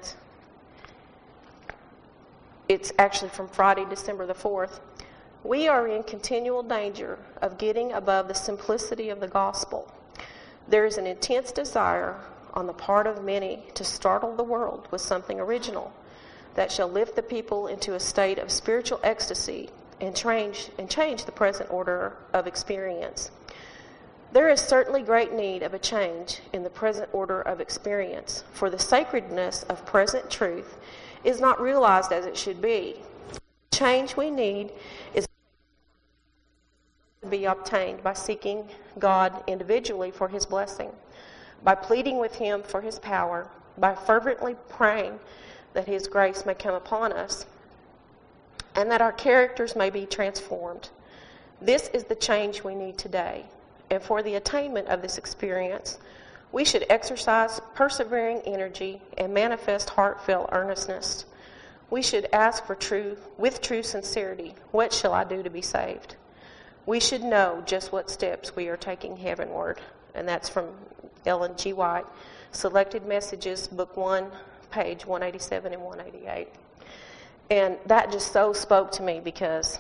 it's 2.69 2.91
actually 2.99 3.30
from 3.30 3.47
Friday, 3.47 3.86
December 3.89 4.25
the 4.25 4.34
4th. 4.34 4.80
We 5.43 5.67
are 5.67 5.88
in 5.88 6.03
continual 6.03 6.63
danger 6.63 7.17
of 7.41 7.58
getting 7.58 7.93
above 7.93 8.27
the 8.27 8.34
simplicity 8.34 9.10
of 9.10 9.19
the 9.19 9.27
gospel. 9.27 9.91
There 10.67 10.86
is 10.86 10.97
an 10.97 11.08
intense 11.08 11.51
desire 11.51 12.15
on 12.53 12.67
the 12.67 12.73
part 12.73 13.08
of 13.08 13.23
many 13.23 13.63
to 13.75 13.84
startle 13.84 14.36
the 14.36 14.43
world 14.43 14.88
with 14.91 14.99
something 14.99 15.39
original 15.39 15.93
that 16.56 16.71
shall 16.71 16.89
lift 16.89 17.15
the 17.15 17.21
people 17.21 17.67
into 17.67 17.93
a 17.93 17.99
state 17.99 18.39
of 18.39 18.51
spiritual 18.51 18.99
ecstasy 19.03 19.69
and 20.01 20.15
change, 20.15 20.69
and 20.77 20.89
change 20.89 21.25
the 21.25 21.32
present 21.32 21.71
order 21.71 22.17
of 22.34 22.47
experience. 22.47 23.32
There 24.34 24.49
is 24.49 24.60
certainly 24.60 25.03
great 25.03 25.32
need 25.32 25.63
of 25.63 25.73
a 25.73 25.80
change 25.80 26.41
in 26.51 26.63
the 26.63 26.69
present 26.69 27.10
order 27.13 27.41
of 27.41 27.62
experience, 27.62 28.43
for 28.51 28.69
the 28.69 28.80
sacredness 28.80 29.63
of 29.63 29.86
present 29.86 30.30
truth 30.30 30.77
is 31.27 31.41
not 31.41 31.59
realized 31.59 32.13
as 32.13 32.25
it 32.25 32.37
should 32.37 32.61
be. 32.61 32.95
The 33.33 33.41
change 33.75 34.15
we 34.15 34.31
need 34.31 34.71
is 35.13 35.27
to 37.21 37.27
be 37.27 37.43
obtained 37.43 38.01
by 38.01 38.13
seeking 38.13 38.69
God 38.97 39.43
individually 39.45 40.09
for 40.09 40.29
his 40.29 40.45
blessing, 40.45 40.89
by 41.65 41.75
pleading 41.75 42.17
with 42.17 42.33
him 42.35 42.63
for 42.63 42.79
his 42.79 42.97
power, 42.97 43.49
by 43.77 43.93
fervently 43.93 44.55
praying 44.69 45.19
that 45.73 45.85
his 45.85 46.07
grace 46.07 46.45
may 46.45 46.53
come 46.53 46.75
upon 46.75 47.11
us, 47.11 47.45
and 48.75 48.89
that 48.89 49.01
our 49.01 49.11
characters 49.11 49.75
may 49.75 49.89
be 49.89 50.05
transformed. 50.05 50.89
This 51.61 51.89
is 51.89 52.05
the 52.05 52.15
change 52.15 52.63
we 52.63 52.73
need 52.73 52.97
today. 52.97 53.43
And 53.91 54.01
for 54.01 54.23
the 54.23 54.35
attainment 54.35 54.87
of 54.87 55.01
this 55.01 55.17
experience, 55.17 55.97
we 56.51 56.63
should 56.63 56.86
exercise 56.89 57.60
persevering 57.75 58.41
energy 58.45 59.01
and 59.17 59.33
manifest 59.33 59.89
heartfelt 59.89 60.49
earnestness. 60.51 61.25
We 61.89 62.01
should 62.01 62.27
ask 62.33 62.65
for 62.65 62.75
true, 62.75 63.17
with 63.38 63.62
true 63.62 63.83
sincerity, 63.83 64.55
what 64.71 64.91
shall 64.93 65.13
I 65.13 65.23
do 65.23 65.43
to 65.43 65.49
be 65.49 65.62
saved? 65.62 66.15
We 66.86 66.99
should 66.99 67.21
know 67.21 67.63
just 67.65 67.91
what 67.91 68.10
steps 68.10 68.55
we 68.55 68.67
are 68.67 68.77
taking 68.77 69.17
heavenward. 69.17 69.79
And 70.15 70.27
that's 70.27 70.49
from 70.49 70.69
Ellen 71.25 71.55
G. 71.57 71.73
White, 71.73 72.05
Selected 72.51 73.05
Messages, 73.05 73.67
Book 73.67 73.95
1, 73.97 74.25
page 74.71 75.05
187 75.05 75.73
and 75.73 75.81
188. 75.81 76.47
And 77.49 77.77
that 77.86 78.12
just 78.12 78.33
so 78.33 78.53
spoke 78.53 78.91
to 78.93 79.03
me 79.03 79.21
because 79.23 79.79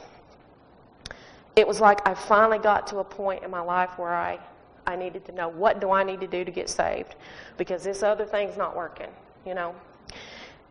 it 1.55 1.67
was 1.67 1.81
like 1.81 2.07
I 2.07 2.13
finally 2.13 2.59
got 2.59 2.87
to 2.87 2.99
a 2.99 3.03
point 3.03 3.43
in 3.43 3.51
my 3.51 3.61
life 3.61 3.97
where 3.97 4.13
I, 4.13 4.39
I 4.87 4.95
needed 4.95 5.25
to 5.25 5.31
know 5.33 5.49
what 5.49 5.79
do 5.81 5.91
I 5.91 6.03
need 6.03 6.21
to 6.21 6.27
do 6.27 6.43
to 6.45 6.51
get 6.51 6.69
saved 6.69 7.15
because 7.57 7.83
this 7.83 8.01
other 8.01 8.25
thing's 8.25 8.57
not 8.57 8.75
working, 8.75 9.09
you 9.45 9.53
know. 9.53 9.75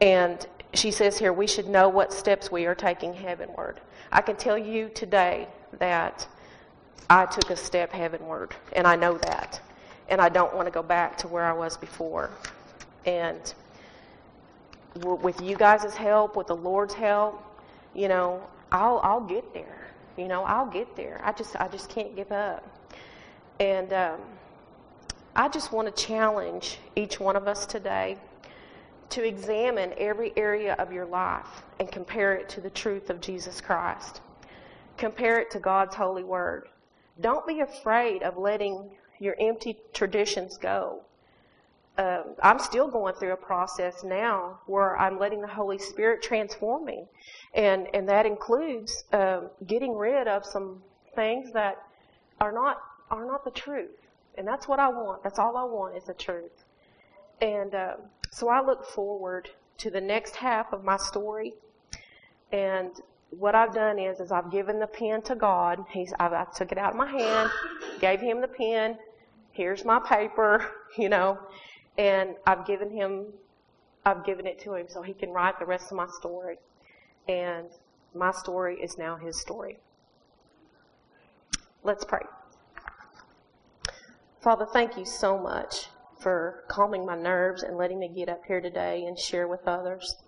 And 0.00 0.44
she 0.74 0.90
says 0.90 1.18
here 1.18 1.32
we 1.32 1.46
should 1.46 1.68
know 1.68 1.88
what 1.88 2.12
steps 2.12 2.50
we 2.50 2.66
are 2.66 2.74
taking 2.74 3.12
heavenward. 3.12 3.80
I 4.10 4.22
can 4.22 4.36
tell 4.36 4.58
you 4.58 4.88
today 4.88 5.48
that 5.78 6.26
I 7.08 7.26
took 7.26 7.50
a 7.50 7.56
step 7.56 7.92
heavenward, 7.92 8.54
and 8.72 8.86
I 8.86 8.96
know 8.96 9.18
that. 9.18 9.60
And 10.08 10.20
I 10.20 10.28
don't 10.28 10.54
want 10.54 10.66
to 10.66 10.72
go 10.72 10.82
back 10.82 11.16
to 11.18 11.28
where 11.28 11.44
I 11.44 11.52
was 11.52 11.76
before. 11.76 12.30
And 13.04 13.54
with 14.94 15.40
you 15.40 15.56
guys' 15.56 15.94
help, 15.94 16.36
with 16.36 16.46
the 16.46 16.56
Lord's 16.56 16.94
help, 16.94 17.42
you 17.94 18.08
know, 18.08 18.42
I'll 18.72 19.00
I'll 19.02 19.20
get 19.20 19.52
there. 19.52 19.88
You 20.16 20.28
know, 20.28 20.42
I'll 20.44 20.66
get 20.66 20.96
there. 20.96 21.20
I 21.22 21.32
just 21.32 21.56
I 21.56 21.68
just 21.68 21.88
can't 21.88 22.16
give 22.16 22.32
up. 22.32 22.75
And 23.60 23.92
um, 23.92 24.20
I 25.34 25.48
just 25.48 25.72
want 25.72 25.94
to 25.94 26.04
challenge 26.04 26.78
each 26.94 27.18
one 27.20 27.36
of 27.36 27.48
us 27.48 27.66
today 27.66 28.18
to 29.10 29.24
examine 29.24 29.92
every 29.98 30.32
area 30.36 30.74
of 30.74 30.92
your 30.92 31.06
life 31.06 31.62
and 31.78 31.90
compare 31.90 32.34
it 32.34 32.48
to 32.50 32.60
the 32.60 32.70
truth 32.70 33.10
of 33.10 33.20
Jesus 33.20 33.60
Christ. 33.60 34.20
Compare 34.96 35.40
it 35.40 35.50
to 35.52 35.58
God's 35.58 35.94
holy 35.94 36.24
word. 36.24 36.68
Don't 37.20 37.46
be 37.46 37.60
afraid 37.60 38.22
of 38.22 38.36
letting 38.36 38.90
your 39.18 39.36
empty 39.38 39.78
traditions 39.92 40.58
go 40.58 41.02
um, 41.98 42.24
I'm 42.42 42.58
still 42.58 42.88
going 42.88 43.14
through 43.14 43.32
a 43.32 43.36
process 43.36 44.04
now 44.04 44.60
where 44.66 44.98
I'm 44.98 45.18
letting 45.18 45.40
the 45.40 45.48
Holy 45.48 45.78
Spirit 45.78 46.22
transform 46.22 46.84
me, 46.84 47.04
and 47.54 47.88
and 47.94 48.08
that 48.08 48.26
includes 48.26 49.04
um, 49.12 49.48
getting 49.66 49.96
rid 49.96 50.28
of 50.28 50.44
some 50.44 50.82
things 51.14 51.52
that 51.52 51.78
are 52.40 52.52
not 52.52 52.82
are 53.10 53.24
not 53.24 53.44
the 53.44 53.50
truth, 53.50 54.08
and 54.36 54.46
that's 54.46 54.68
what 54.68 54.78
I 54.78 54.88
want. 54.88 55.22
That's 55.22 55.38
all 55.38 55.56
I 55.56 55.64
want 55.64 55.96
is 55.96 56.04
the 56.04 56.14
truth, 56.14 56.64
and 57.40 57.74
um, 57.74 57.96
so 58.30 58.48
I 58.48 58.64
look 58.64 58.84
forward 58.84 59.50
to 59.78 59.90
the 59.90 60.00
next 60.00 60.36
half 60.36 60.72
of 60.72 60.84
my 60.84 60.96
story, 60.96 61.54
and 62.52 62.90
what 63.30 63.54
I've 63.54 63.74
done 63.74 63.98
is 63.98 64.20
is 64.20 64.32
I've 64.32 64.50
given 64.50 64.78
the 64.78 64.86
pen 64.86 65.22
to 65.22 65.34
God. 65.34 65.84
He's 65.90 66.12
I've, 66.18 66.32
I 66.32 66.46
took 66.54 66.72
it 66.72 66.78
out 66.78 66.92
of 66.92 66.96
my 66.96 67.10
hand, 67.10 67.50
gave 68.00 68.20
him 68.20 68.40
the 68.40 68.48
pen. 68.48 68.98
Here's 69.52 69.84
my 69.84 69.98
paper, 70.00 70.64
you 70.98 71.08
know, 71.08 71.38
and 71.98 72.36
I've 72.46 72.66
given 72.66 72.90
him, 72.90 73.26
I've 74.04 74.24
given 74.24 74.46
it 74.46 74.58
to 74.60 74.74
him 74.74 74.86
so 74.88 75.02
he 75.02 75.14
can 75.14 75.30
write 75.30 75.58
the 75.58 75.66
rest 75.66 75.90
of 75.90 75.96
my 75.96 76.06
story. 76.18 76.58
And 77.28 77.68
my 78.14 78.30
story 78.30 78.78
is 78.80 78.98
now 78.98 79.16
his 79.16 79.40
story. 79.40 79.78
Let's 81.82 82.04
pray. 82.04 82.22
Father, 84.46 84.64
thank 84.72 84.96
you 84.96 85.04
so 85.04 85.36
much 85.36 85.88
for 86.20 86.62
calming 86.68 87.04
my 87.04 87.16
nerves 87.16 87.64
and 87.64 87.76
letting 87.76 87.98
me 87.98 88.06
get 88.06 88.28
up 88.28 88.44
here 88.46 88.60
today 88.60 89.04
and 89.06 89.18
share 89.18 89.48
with 89.48 89.66
others. 89.66 90.18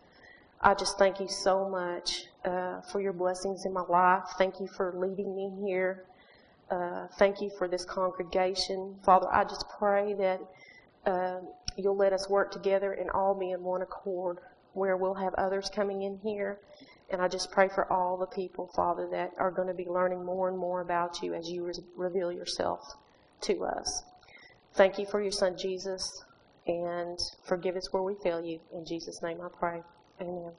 I 0.60 0.74
just 0.74 0.98
thank 0.98 1.20
you 1.20 1.28
so 1.28 1.68
much 1.68 2.26
uh, 2.44 2.80
for 2.80 3.00
your 3.00 3.12
blessings 3.12 3.64
in 3.64 3.72
my 3.72 3.82
life. 3.82 4.24
Thank 4.36 4.58
you 4.58 4.66
for 4.66 4.92
leading 4.96 5.36
me 5.36 5.52
here. 5.64 6.04
Uh, 6.68 7.06
thank 7.16 7.40
you 7.40 7.48
for 7.58 7.68
this 7.68 7.84
congregation. 7.84 8.96
Father, 9.04 9.28
I 9.32 9.44
just 9.44 9.66
pray 9.78 10.14
that 10.14 10.40
uh, 11.06 11.38
you'll 11.76 11.96
let 11.96 12.12
us 12.12 12.28
work 12.28 12.50
together 12.50 12.94
and 12.94 13.08
all 13.10 13.36
be 13.36 13.52
in 13.52 13.62
one 13.62 13.82
accord 13.82 14.38
where 14.72 14.96
we'll 14.96 15.14
have 15.14 15.34
others 15.34 15.70
coming 15.72 16.02
in 16.02 16.18
here. 16.24 16.58
And 17.10 17.22
I 17.22 17.28
just 17.28 17.52
pray 17.52 17.68
for 17.68 17.88
all 17.92 18.16
the 18.16 18.26
people, 18.26 18.68
Father, 18.74 19.08
that 19.12 19.34
are 19.38 19.52
going 19.52 19.68
to 19.68 19.74
be 19.74 19.86
learning 19.86 20.24
more 20.24 20.48
and 20.48 20.58
more 20.58 20.80
about 20.80 21.22
you 21.22 21.34
as 21.34 21.48
you 21.48 21.64
re- 21.64 21.74
reveal 21.96 22.32
yourself 22.32 22.96
to 23.42 23.64
us. 23.64 24.04
Thank 24.74 24.98
you 24.98 25.06
for 25.06 25.22
your 25.22 25.32
son, 25.32 25.56
Jesus, 25.58 26.24
and 26.66 27.18
forgive 27.44 27.76
us 27.76 27.92
where 27.92 28.02
we 28.02 28.14
fail 28.22 28.44
you. 28.44 28.60
In 28.72 28.84
Jesus' 28.84 29.22
name 29.22 29.40
I 29.40 29.48
pray. 29.58 29.82
Amen. 30.20 30.52